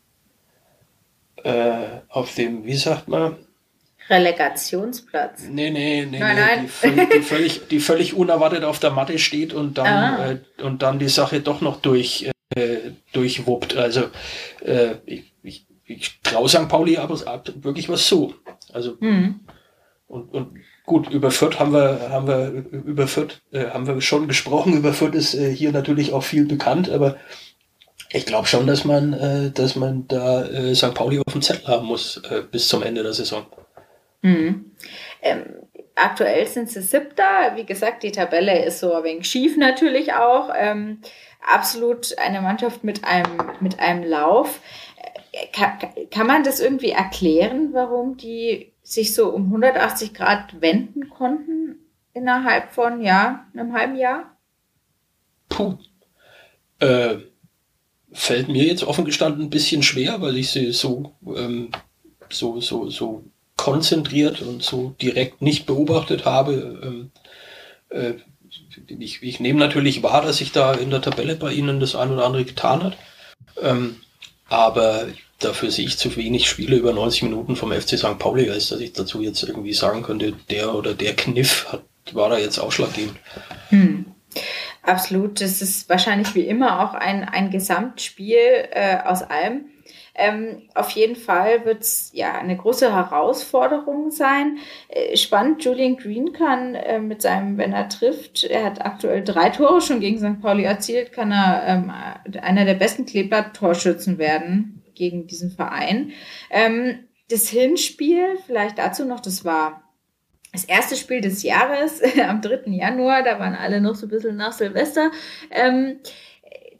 äh, 1.43 2.01
auf 2.09 2.35
dem, 2.35 2.63
wie 2.65 2.75
sagt 2.75 3.07
man? 3.07 3.37
Relegationsplatz. 4.11 5.43
Nee, 5.49 5.69
nee, 5.71 6.05
nee, 6.05 6.19
nein, 6.19 6.35
nee 6.35 6.41
nein. 6.41 6.61
Die, 6.63 6.67
völlig, 6.69 7.09
die, 7.09 7.21
völlig, 7.21 7.67
die 7.69 7.79
völlig 7.79 8.13
unerwartet 8.13 8.63
auf 8.63 8.79
der 8.79 8.91
Matte 8.91 9.17
steht 9.19 9.53
und 9.53 9.77
dann, 9.77 9.87
Ah. 9.87 10.31
äh, 10.31 10.63
und 10.63 10.81
dann 10.81 10.99
die 10.99 11.09
Sache 11.09 11.39
doch 11.39 11.61
noch 11.61 11.81
durch, 11.81 12.29
äh, 12.55 12.77
durchwuppt. 13.13 13.75
Also 13.77 14.05
äh, 14.63 14.95
ich, 15.05 15.33
ich, 15.43 15.65
ich 15.85 16.19
traue 16.21 16.49
St. 16.49 16.67
Pauli 16.67 16.97
aber 16.97 17.15
ab- 17.27 17.51
wirklich 17.61 17.89
was 17.89 18.05
zu. 18.07 18.35
Also 18.73 18.97
Hm. 18.99 19.39
und, 20.07 20.33
und 20.33 20.57
gut, 20.85 21.09
über 21.09 21.31
Fürth 21.31 21.59
haben 21.59 21.73
wir, 21.73 22.09
haben 22.09 22.27
wir, 22.27 22.49
über 22.71 23.07
Fürth 23.07 23.41
äh, 23.51 23.67
haben 23.69 23.87
wir 23.87 23.99
schon 24.01 24.27
gesprochen. 24.27 24.73
Über 24.77 24.93
Fürth 24.93 25.15
ist 25.15 25.33
äh, 25.35 25.53
hier 25.53 25.71
natürlich 25.71 26.13
auch 26.13 26.23
viel 26.23 26.45
bekannt, 26.45 26.89
aber 26.89 27.15
ich 28.13 28.25
glaube 28.25 28.45
schon, 28.47 28.67
dass 28.67 28.83
man, 28.83 29.13
äh, 29.13 29.51
dass 29.51 29.77
man 29.77 30.05
da 30.09 30.43
äh, 30.45 30.75
St. 30.75 30.93
Pauli 30.93 31.19
auf 31.19 31.31
dem 31.31 31.41
Zettel 31.41 31.67
haben 31.67 31.85
muss 31.87 32.17
äh, 32.29 32.41
bis 32.49 32.67
zum 32.67 32.83
Ende 32.83 33.03
der 33.03 33.13
Saison. 33.13 33.45
Mhm. 34.21 34.71
Ähm, 35.21 35.45
aktuell 35.95 36.47
sind 36.47 36.69
sie 36.69 36.81
siebter. 36.81 37.55
Wie 37.55 37.65
gesagt, 37.65 38.03
die 38.03 38.11
Tabelle 38.11 38.63
ist 38.65 38.79
so 38.79 38.93
ein 38.93 39.03
wenig 39.03 39.27
schief 39.27 39.57
natürlich 39.57 40.13
auch. 40.13 40.51
Ähm, 40.55 41.01
absolut 41.41 42.17
eine 42.17 42.41
Mannschaft 42.41 42.83
mit 42.83 43.03
einem, 43.03 43.41
mit 43.59 43.79
einem 43.79 44.03
Lauf. 44.03 44.61
Äh, 45.31 45.47
Kann, 45.47 45.79
kann 46.11 46.27
man 46.27 46.43
das 46.43 46.59
irgendwie 46.59 46.91
erklären, 46.91 47.69
warum 47.73 48.17
die 48.17 48.73
sich 48.83 49.13
so 49.13 49.29
um 49.29 49.45
180 49.45 50.13
Grad 50.13 50.61
wenden 50.61 51.09
konnten 51.09 51.79
innerhalb 52.13 52.73
von 52.73 53.01
ja, 53.01 53.47
einem 53.53 53.73
halben 53.73 53.95
Jahr? 53.95 54.37
Puh. 55.49 55.77
Äh, 56.79 57.17
fällt 58.11 58.49
mir 58.49 58.65
jetzt 58.65 58.83
offen 58.83 59.05
gestanden 59.05 59.43
ein 59.43 59.49
bisschen 59.49 59.83
schwer, 59.83 60.21
weil 60.21 60.37
ich 60.37 60.49
sie 60.49 60.71
so, 60.71 61.13
ähm, 61.25 61.69
so, 62.29 62.59
so, 62.59 62.89
so 62.89 63.23
konzentriert 63.61 64.41
und 64.41 64.63
so 64.63 64.95
direkt 64.99 65.43
nicht 65.43 65.67
beobachtet 65.67 66.25
habe. 66.25 66.79
Ähm, 66.83 67.11
äh, 67.89 68.13
ich, 68.87 69.21
ich 69.21 69.39
nehme 69.39 69.59
natürlich 69.59 70.01
wahr, 70.01 70.23
dass 70.23 70.37
sich 70.37 70.51
da 70.51 70.73
in 70.73 70.89
der 70.89 71.01
Tabelle 71.01 71.35
bei 71.35 71.53
Ihnen 71.53 71.79
das 71.79 71.95
ein 71.95 72.11
oder 72.11 72.25
andere 72.25 72.43
getan 72.43 72.83
hat. 72.83 72.97
Ähm, 73.61 73.97
aber 74.49 75.05
dafür 75.37 75.69
sehe 75.69 75.85
ich 75.85 75.99
zu 75.99 76.15
wenig 76.15 76.49
Spiele 76.49 76.75
über 76.75 76.91
90 76.91 77.21
Minuten 77.21 77.55
vom 77.55 77.71
FC 77.71 77.99
St. 77.99 78.17
Pauli, 78.17 78.49
als 78.49 78.69
dass 78.69 78.79
ich 78.79 78.93
dazu 78.93 79.21
jetzt 79.21 79.43
irgendwie 79.43 79.73
sagen 79.73 80.01
könnte, 80.01 80.33
der 80.49 80.73
oder 80.73 80.95
der 80.95 81.15
Kniff 81.15 81.67
hat, 81.71 81.83
war 82.13 82.29
da 82.29 82.39
jetzt 82.39 82.57
ausschlaggebend. 82.57 83.15
Hm. 83.69 84.05
Absolut. 84.81 85.39
Das 85.39 85.61
ist 85.61 85.87
wahrscheinlich 85.87 86.33
wie 86.33 86.47
immer 86.47 86.81
auch 86.81 86.95
ein, 86.95 87.29
ein 87.29 87.51
Gesamtspiel 87.51 88.69
äh, 88.71 88.97
aus 89.05 89.21
allem. 89.21 89.65
Ähm, 90.15 90.63
auf 90.75 90.89
jeden 90.91 91.15
Fall 91.15 91.65
wird 91.65 91.81
es 91.81 92.11
ja 92.13 92.33
eine 92.33 92.57
große 92.57 92.93
Herausforderung 92.93 94.11
sein. 94.11 94.57
Äh, 94.89 95.15
spannend, 95.17 95.63
Julian 95.63 95.97
Green 95.97 96.33
kann 96.33 96.75
äh, 96.75 96.99
mit 96.99 97.21
seinem, 97.21 97.57
wenn 97.57 97.73
er 97.73 97.89
trifft, 97.89 98.43
er 98.43 98.65
hat 98.65 98.85
aktuell 98.85 99.23
drei 99.23 99.49
Tore 99.49 99.81
schon 99.81 99.99
gegen 99.99 100.17
St. 100.17 100.41
Pauli 100.41 100.63
erzielt, 100.63 101.11
kann 101.13 101.31
er 101.31 101.63
ähm, 101.67 101.91
einer 102.41 102.65
der 102.65 102.75
besten 102.75 103.05
Kleeblatt-Torschützen 103.05 104.17
werden 104.17 104.83
gegen 104.95 105.27
diesen 105.27 105.51
Verein. 105.51 106.11
Ähm, 106.49 106.99
das 107.29 107.47
Hinspiel, 107.47 108.37
vielleicht 108.45 108.77
dazu 108.77 109.05
noch, 109.05 109.21
das 109.21 109.45
war 109.45 109.83
das 110.51 110.65
erste 110.65 110.95
Spiel 110.95 111.21
des 111.21 111.43
Jahres 111.43 112.01
am 112.27 112.41
3. 112.41 112.63
Januar, 112.71 113.23
da 113.23 113.39
waren 113.39 113.55
alle 113.55 113.81
noch 113.81 113.95
so 113.95 114.05
ein 114.05 114.09
bisschen 114.09 114.35
nach 114.35 114.51
Silvester. 114.51 115.11
Ähm, 115.49 115.99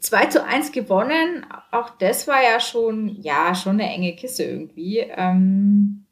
2 0.02 0.26
zu 0.26 0.44
1 0.44 0.72
gewonnen. 0.72 1.46
Auch 1.70 1.90
das 1.90 2.26
war 2.26 2.42
ja 2.42 2.60
schon, 2.60 3.08
ja, 3.22 3.54
schon 3.54 3.80
eine 3.80 3.90
enge 3.90 4.14
Kiste 4.16 4.42
irgendwie. 4.42 4.98
Ähm, 4.98 6.06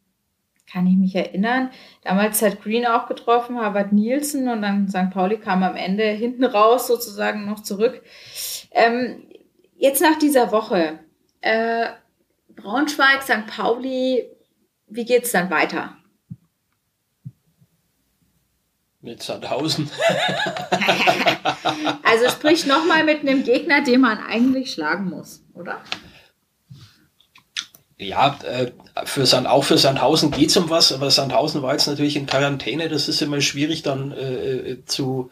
kann 0.71 0.87
ich 0.87 0.97
mich 0.97 1.17
erinnern. 1.17 1.71
Damals 2.05 2.41
hat 2.43 2.63
Green 2.63 2.87
auch 2.87 3.09
getroffen, 3.09 3.59
Harvard 3.59 3.93
Nielsen 3.93 4.49
und 4.49 4.63
dann 4.63 4.89
St. 4.89 5.11
Pauli 5.13 5.39
kam 5.39 5.65
am 5.65 5.75
Ende 5.75 6.05
hinten 6.05 6.45
raus 6.45 6.87
sozusagen 6.87 7.47
noch 7.47 7.61
zurück. 7.63 8.03
Ähm, 8.71 9.25
jetzt 9.77 10.01
nach 10.01 10.19
dieser 10.19 10.53
Woche, 10.53 11.01
äh, 11.41 11.87
Braunschweig, 12.55 13.23
St. 13.23 13.47
Pauli, 13.49 14.25
wie 14.87 15.05
geht's 15.05 15.33
dann 15.33 15.51
weiter? 15.51 15.97
Mit 19.03 19.23
Sandhausen. 19.23 19.91
Also 22.03 22.29
sprich 22.29 22.67
nochmal 22.67 23.05
mit 23.05 23.21
einem 23.21 23.45
Gegner, 23.45 23.83
den 23.85 24.01
man 24.01 24.19
eigentlich 24.19 24.73
schlagen 24.73 25.09
muss, 25.11 25.45
oder? 25.55 25.81
Ja, 27.97 28.37
äh, 28.45 28.73
für 29.05 29.27
Sand, 29.27 29.47
auch 29.47 29.63
für 29.63 29.79
Sandhausen 29.79 30.31
geht's 30.31 30.57
um 30.57 30.71
was, 30.71 30.93
aber 30.93 31.11
Sandhausen 31.11 31.63
war 31.63 31.73
jetzt 31.73 31.87
natürlich 31.87 32.17
in 32.17 32.27
Quarantäne. 32.27 32.89
Das 32.89 33.09
ist 33.09 33.23
immer 33.23 33.41
schwierig 33.41 33.83
dann 33.83 34.11
äh, 34.13 34.79
zu, 34.87 35.31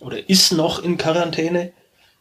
oder 0.00 0.28
ist 0.28 0.52
noch 0.52 0.82
in 0.82 0.98
Quarantäne. 0.98 1.72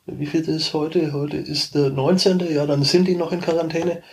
Wie 0.06 0.26
viel 0.26 0.48
ist 0.48 0.74
heute? 0.74 1.12
Heute 1.12 1.36
ist 1.36 1.76
der 1.76 1.90
19. 1.90 2.40
Ja, 2.50 2.66
dann 2.66 2.84
sind 2.84 3.08
die 3.08 3.16
noch 3.16 3.34
in 3.34 3.42
Quarantäne. 3.42 4.04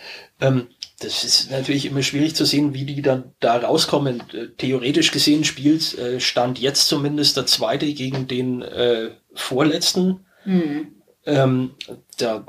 Ähm, 0.41 0.67
das 0.99 1.23
ist 1.23 1.51
natürlich 1.51 1.85
immer 1.85 2.03
schwierig 2.03 2.35
zu 2.35 2.45
sehen, 2.45 2.73
wie 2.73 2.85
die 2.85 3.01
dann 3.01 3.33
da 3.39 3.57
rauskommen. 3.57 4.23
Äh, 4.33 4.47
Theoretisch 4.57 5.11
gesehen 5.11 5.43
spielt 5.43 5.97
äh, 5.97 6.19
Stand 6.19 6.59
jetzt 6.59 6.87
zumindest 6.87 7.37
der 7.37 7.45
zweite 7.45 7.93
gegen 7.93 8.27
den 8.27 8.61
äh, 8.61 9.11
vorletzten. 9.33 10.25
Hm. 10.43 10.95
Ähm, 11.25 11.71
da 12.17 12.45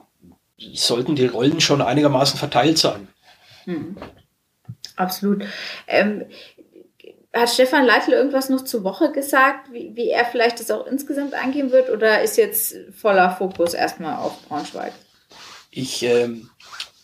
sollten 0.75 1.17
die 1.17 1.27
Rollen 1.27 1.61
schon 1.61 1.83
einigermaßen 1.83 2.39
verteilt 2.39 2.79
sein. 2.79 3.09
Hm. 3.65 3.97
Absolut. 4.97 5.45
Ähm, 5.87 6.27
hat 7.35 7.51
Stefan 7.51 7.85
Leitl 7.85 8.13
irgendwas 8.13 8.49
noch 8.49 8.65
zur 8.65 8.85
Woche 8.85 9.13
gesagt, 9.13 9.73
wie, 9.73 9.95
wie 9.95 10.09
er 10.09 10.25
vielleicht 10.25 10.61
das 10.61 10.71
auch 10.71 10.87
insgesamt 10.87 11.35
angehen 11.35 11.71
wird, 11.71 11.91
oder 11.91 12.23
ist 12.23 12.39
jetzt 12.39 12.77
voller 12.97 13.31
Fokus 13.31 13.75
erstmal 13.75 14.17
auf 14.17 14.41
Braunschweig? 14.47 14.93
Ich 15.71 16.03
ähm, 16.03 16.49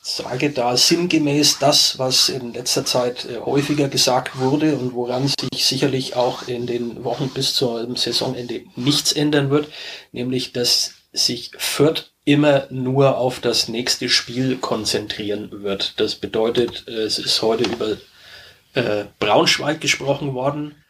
sage 0.02 0.50
da 0.50 0.76
sinngemäß 0.76 1.60
das, 1.60 1.98
was 1.98 2.28
in 2.28 2.52
letzter 2.52 2.84
Zeit 2.84 3.24
äh, 3.24 3.38
häufiger 3.38 3.88
gesagt 3.88 4.38
wurde 4.38 4.76
und 4.76 4.94
woran 4.94 5.28
sich 5.28 5.64
sicherlich 5.64 6.16
auch 6.16 6.48
in 6.48 6.66
den 6.66 7.04
Wochen 7.04 7.30
bis 7.30 7.54
zum 7.54 7.94
Saisonende 7.94 8.64
nichts 8.74 9.12
ändern 9.12 9.50
wird, 9.50 9.68
nämlich 10.10 10.52
dass 10.52 10.94
sich 11.12 11.52
Fürth 11.56 12.10
immer 12.24 12.66
nur 12.70 13.16
auf 13.16 13.40
das 13.40 13.68
nächste 13.68 14.08
Spiel 14.08 14.56
konzentrieren 14.56 15.62
wird. 15.62 16.00
Das 16.00 16.16
bedeutet, 16.16 16.84
äh, 16.88 17.02
es 17.02 17.18
ist 17.18 17.40
heute 17.40 17.64
über 17.64 17.96
äh, 18.74 19.04
Braunschweig 19.20 19.80
gesprochen 19.80 20.34
worden. 20.34 20.81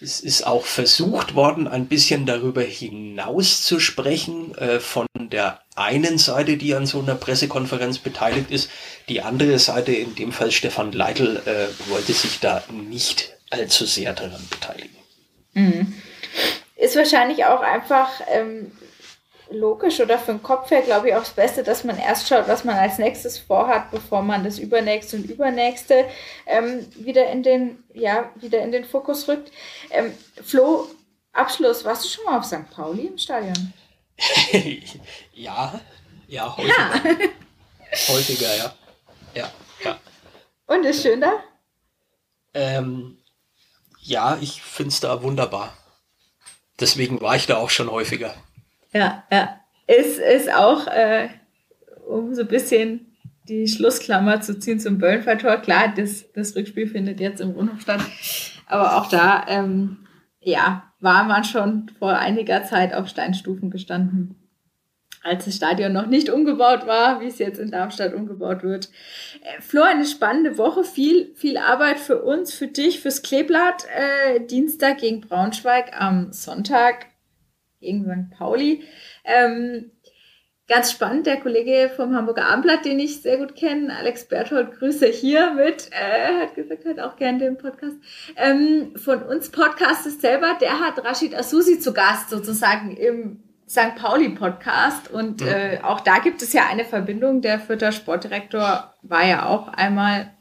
Es 0.00 0.20
ist 0.20 0.46
auch 0.46 0.64
versucht 0.64 1.34
worden, 1.34 1.66
ein 1.66 1.86
bisschen 1.86 2.24
darüber 2.24 2.62
hinaus 2.62 3.62
zu 3.62 3.80
sprechen, 3.80 4.54
äh, 4.56 4.78
von 4.78 5.06
der 5.16 5.60
einen 5.74 6.18
Seite, 6.18 6.56
die 6.56 6.74
an 6.74 6.86
so 6.86 7.00
einer 7.00 7.16
Pressekonferenz 7.16 7.98
beteiligt 7.98 8.50
ist. 8.50 8.70
Die 9.08 9.22
andere 9.22 9.58
Seite, 9.58 9.92
in 9.92 10.14
dem 10.14 10.30
Fall 10.30 10.52
Stefan 10.52 10.92
Leitl, 10.92 11.42
äh, 11.46 11.90
wollte 11.90 12.12
sich 12.12 12.38
da 12.38 12.62
nicht 12.70 13.36
allzu 13.50 13.86
sehr 13.86 14.12
daran 14.12 14.46
beteiligen. 14.48 14.96
Mhm. 15.54 15.94
Ist 16.76 16.94
wahrscheinlich 16.94 17.44
auch 17.44 17.60
einfach 17.60 18.08
ähm, 18.32 18.70
logisch 19.50 20.00
oder 20.00 20.18
für 20.18 20.32
den 20.32 20.42
Kopf 20.42 20.70
her, 20.70 20.82
glaube 20.82 21.08
ich, 21.08 21.14
auch 21.14 21.20
das 21.20 21.30
Beste, 21.30 21.62
dass 21.62 21.84
man 21.84 21.98
erst 21.98 22.28
schaut, 22.28 22.48
was 22.48 22.64
man 22.64 22.76
als 22.76 22.98
nächstes 22.98 23.38
vorhat, 23.38 23.90
bevor 23.90 24.22
man 24.22 24.44
das 24.44 24.58
übernächste 24.58 25.16
und 25.16 25.30
übernächste 25.30 26.04
ähm, 26.46 26.86
wieder 26.96 27.30
in 27.30 27.42
den, 27.42 27.84
ja, 27.94 28.30
wieder 28.36 28.60
in 28.60 28.72
den 28.72 28.84
Fokus 28.84 29.28
rückt. 29.28 29.50
Ähm, 29.90 30.12
Flo, 30.44 30.88
Abschluss, 31.32 31.84
warst 31.84 32.04
du 32.04 32.08
schon 32.08 32.24
mal 32.24 32.38
auf 32.38 32.44
St. 32.44 32.70
Pauli 32.70 33.06
im 33.06 33.18
Stadion? 33.18 33.72
ja, 35.32 35.80
ja, 36.26 36.56
häufiger. 36.56 36.74
Ja. 36.74 37.28
Häufiger, 38.08 38.54
ja. 38.54 38.74
Ja, 39.34 39.50
ja. 39.82 39.98
Und 40.66 40.84
ist 40.84 41.02
schön 41.02 41.22
da? 41.22 41.42
Ähm, 42.52 43.18
ja, 44.00 44.36
ich 44.40 44.62
finde 44.62 44.90
es 44.90 45.00
da 45.00 45.22
wunderbar. 45.22 45.72
Deswegen 46.80 47.20
war 47.22 47.36
ich 47.36 47.46
da 47.46 47.56
auch 47.56 47.70
schon 47.70 47.90
häufiger. 47.90 48.34
Ja, 48.92 49.24
ja. 49.30 49.60
Ist, 49.86 50.18
ist 50.18 50.52
auch, 50.52 50.86
äh, 50.86 51.28
um 52.06 52.34
so 52.34 52.42
ein 52.42 52.48
bisschen 52.48 53.06
die 53.48 53.66
Schlussklammer 53.66 54.40
zu 54.40 54.58
ziehen 54.58 54.80
zum 54.80 54.98
Böllenfalltor. 54.98 55.56
Klar, 55.58 55.92
das, 55.96 56.30
das 56.32 56.54
Rückspiel 56.54 56.86
findet 56.86 57.20
jetzt 57.20 57.40
im 57.40 57.50
Rundhof 57.50 57.80
statt. 57.80 58.00
Aber 58.66 58.96
auch 58.96 59.08
da, 59.08 59.46
ähm, 59.48 60.06
ja, 60.40 60.92
war 61.00 61.24
man 61.24 61.44
schon 61.44 61.90
vor 61.98 62.18
einiger 62.18 62.64
Zeit 62.64 62.92
auf 62.92 63.08
Steinstufen 63.08 63.70
gestanden. 63.70 64.34
als 65.22 65.46
das 65.46 65.56
Stadion 65.56 65.92
noch 65.92 66.06
nicht 66.06 66.30
umgebaut 66.30 66.86
war, 66.86 67.20
wie 67.20 67.26
es 67.26 67.38
jetzt 67.38 67.58
in 67.58 67.70
Darmstadt 67.70 68.14
umgebaut 68.14 68.62
wird. 68.62 68.88
Äh, 69.42 69.60
Flo, 69.60 69.82
eine 69.82 70.06
spannende 70.06 70.58
Woche, 70.58 70.84
viel, 70.84 71.34
viel 71.34 71.56
Arbeit 71.56 71.98
für 71.98 72.22
uns, 72.22 72.54
für 72.54 72.68
dich, 72.68 73.00
fürs 73.00 73.22
Kleeblatt. 73.22 73.86
Äh, 73.94 74.46
Dienstag 74.46 74.98
gegen 74.98 75.20
Braunschweig, 75.22 75.98
am 75.98 76.32
Sonntag 76.32 77.06
gegen 77.80 78.04
St. 78.04 78.36
Pauli. 78.36 78.84
Ähm, 79.24 79.90
ganz 80.68 80.92
spannend, 80.92 81.26
der 81.26 81.40
Kollege 81.40 81.90
vom 81.94 82.14
Hamburger 82.14 82.46
Abendblatt, 82.46 82.84
den 82.84 82.98
ich 83.00 83.22
sehr 83.22 83.38
gut 83.38 83.56
kenne, 83.56 83.96
Alex 83.96 84.28
Berthold, 84.28 84.78
Grüße 84.78 85.06
hier 85.06 85.54
mit, 85.54 85.90
äh, 85.92 86.42
hat 86.42 86.54
gesagt, 86.54 86.84
hat 86.84 87.00
auch 87.00 87.16
gerne 87.16 87.38
den 87.38 87.56
Podcast. 87.56 87.96
Ähm, 88.36 88.92
von 88.96 89.22
uns 89.22 89.50
Podcast 89.50 90.06
ist 90.06 90.20
selber, 90.20 90.56
der 90.60 90.78
hat 90.80 91.02
Rashid 91.04 91.34
Asusi 91.34 91.80
zu 91.80 91.92
Gast 91.94 92.30
sozusagen 92.30 92.96
im 92.96 93.42
St. 93.68 93.96
Pauli 93.96 94.30
Podcast 94.30 95.10
und 95.10 95.42
mhm. 95.42 95.48
äh, 95.48 95.80
auch 95.82 96.00
da 96.00 96.18
gibt 96.18 96.42
es 96.42 96.52
ja 96.52 96.66
eine 96.70 96.84
Verbindung. 96.84 97.42
Der 97.42 97.60
Fürther 97.60 97.92
Sportdirektor 97.92 98.94
war 99.02 99.26
ja 99.26 99.46
auch 99.46 99.68
einmal 99.68 100.32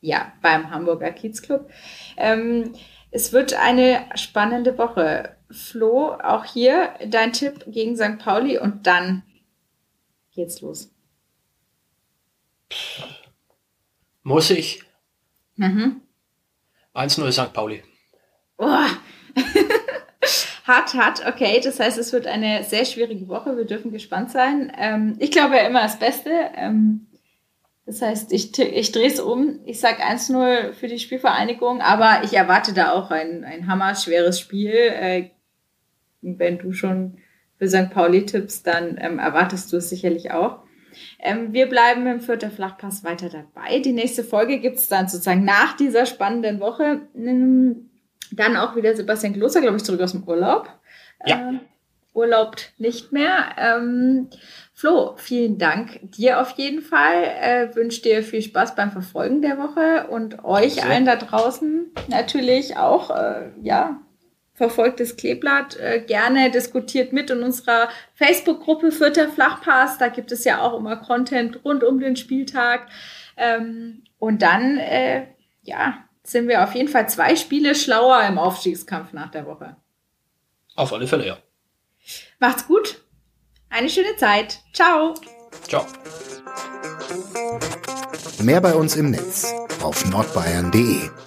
ja 0.00 0.32
beim 0.40 0.70
Hamburger 0.70 1.10
Kiezclub. 1.10 1.68
Ähm, 2.16 2.72
es 3.10 3.32
wird 3.32 3.54
eine 3.54 4.04
spannende 4.14 4.76
Woche. 4.78 5.35
Flo, 5.50 6.12
auch 6.12 6.44
hier 6.44 6.94
dein 7.06 7.32
Tipp 7.32 7.64
gegen 7.68 7.96
St. 7.96 8.18
Pauli 8.18 8.58
und 8.58 8.86
dann 8.86 9.22
geht's 10.34 10.60
los. 10.60 10.90
Muss 14.22 14.50
ich? 14.50 14.82
Mhm. 15.54 16.02
1-0 16.94 17.32
St. 17.32 17.52
Pauli. 17.52 17.82
Oh. 18.58 18.64
hart, 20.66 20.94
hart, 20.94 21.26
okay. 21.26 21.60
Das 21.62 21.78
heißt, 21.78 21.98
es 21.98 22.12
wird 22.12 22.26
eine 22.26 22.64
sehr 22.64 22.84
schwierige 22.84 23.28
Woche. 23.28 23.56
Wir 23.56 23.66
dürfen 23.66 23.92
gespannt 23.92 24.30
sein. 24.30 24.72
Ähm, 24.76 25.16
ich 25.20 25.30
glaube 25.30 25.56
ja 25.56 25.66
immer 25.66 25.82
das 25.82 25.98
Beste. 25.98 26.30
Ähm, 26.54 27.06
das 27.84 28.02
heißt, 28.02 28.32
ich, 28.32 28.58
ich 28.58 28.90
drehe 28.90 29.06
es 29.06 29.20
um. 29.20 29.60
Ich 29.64 29.78
sage 29.78 30.02
1-0 30.02 30.72
für 30.72 30.88
die 30.88 30.98
Spielvereinigung, 30.98 31.80
aber 31.80 32.24
ich 32.24 32.32
erwarte 32.32 32.72
da 32.72 32.92
auch 32.92 33.12
ein, 33.12 33.44
ein 33.44 33.68
hammer-schweres 33.68 34.40
Spiel. 34.40 34.74
Äh, 34.74 35.30
wenn 36.20 36.58
du 36.58 36.72
schon 36.72 37.18
für 37.58 37.68
St. 37.68 37.90
Pauli 37.90 38.26
tippst, 38.26 38.66
dann 38.66 38.98
ähm, 39.00 39.18
erwartest 39.18 39.72
du 39.72 39.78
es 39.78 39.88
sicherlich 39.88 40.30
auch. 40.32 40.60
Ähm, 41.18 41.52
wir 41.52 41.68
bleiben 41.68 42.06
im 42.06 42.20
Vierter 42.20 42.50
Flachpass 42.50 43.04
weiter 43.04 43.28
dabei. 43.28 43.80
Die 43.80 43.92
nächste 43.92 44.24
Folge 44.24 44.58
gibt's 44.58 44.88
dann 44.88 45.08
sozusagen 45.08 45.44
nach 45.44 45.76
dieser 45.76 46.06
spannenden 46.06 46.60
Woche. 46.60 47.02
Ähm, 47.14 47.90
dann 48.32 48.56
auch 48.56 48.76
wieder 48.76 48.94
Sebastian 48.96 49.34
Kloster, 49.34 49.60
glaube 49.60 49.76
ich, 49.76 49.84
zurück 49.84 50.00
aus 50.00 50.12
dem 50.12 50.24
Urlaub. 50.24 50.68
Ja. 51.24 51.50
Äh, 51.50 51.58
urlaubt 52.12 52.72
nicht 52.78 53.12
mehr. 53.12 53.54
Ähm, 53.58 54.28
Flo, 54.72 55.14
vielen 55.16 55.58
Dank 55.58 56.00
dir 56.02 56.40
auf 56.40 56.50
jeden 56.52 56.82
Fall. 56.82 57.24
Äh, 57.40 57.76
wünsche 57.76 58.02
dir 58.02 58.22
viel 58.22 58.42
Spaß 58.42 58.74
beim 58.74 58.90
Verfolgen 58.90 59.42
der 59.42 59.58
Woche 59.58 60.08
und 60.08 60.44
euch 60.44 60.84
allen 60.84 61.04
da 61.04 61.16
draußen 61.16 61.92
natürlich 62.08 62.76
auch, 62.76 63.10
äh, 63.10 63.50
ja, 63.62 64.00
verfolgt 64.56 65.00
das 65.00 65.16
Kleeblatt 65.16 65.76
äh, 65.76 66.00
gerne, 66.00 66.50
diskutiert 66.50 67.12
mit 67.12 67.30
in 67.30 67.42
unserer 67.42 67.88
Facebook-Gruppe 68.14 68.90
Vierter 68.90 69.28
Flachpass. 69.28 69.98
Da 69.98 70.08
gibt 70.08 70.32
es 70.32 70.44
ja 70.44 70.62
auch 70.62 70.78
immer 70.78 70.96
Content 70.96 71.64
rund 71.64 71.84
um 71.84 72.00
den 72.00 72.16
Spieltag. 72.16 72.88
Ähm, 73.36 74.02
und 74.18 74.42
dann, 74.42 74.78
äh, 74.78 75.26
ja, 75.62 75.98
sind 76.24 76.48
wir 76.48 76.64
auf 76.64 76.74
jeden 76.74 76.88
Fall 76.88 77.08
zwei 77.08 77.36
Spiele 77.36 77.74
schlauer 77.74 78.22
im 78.22 78.38
Aufstiegskampf 78.38 79.12
nach 79.12 79.30
der 79.30 79.46
Woche. 79.46 79.76
Auf 80.74 80.92
alle 80.92 81.06
Fälle, 81.06 81.26
ja. 81.26 81.38
Macht's 82.38 82.66
gut. 82.66 83.02
Eine 83.68 83.88
schöne 83.88 84.16
Zeit. 84.16 84.60
Ciao. 84.72 85.14
Ciao. 85.68 85.86
Mehr 88.42 88.60
bei 88.60 88.74
uns 88.74 88.96
im 88.96 89.10
Netz 89.10 89.52
auf 89.82 90.08
nordbayern.de 90.10 91.25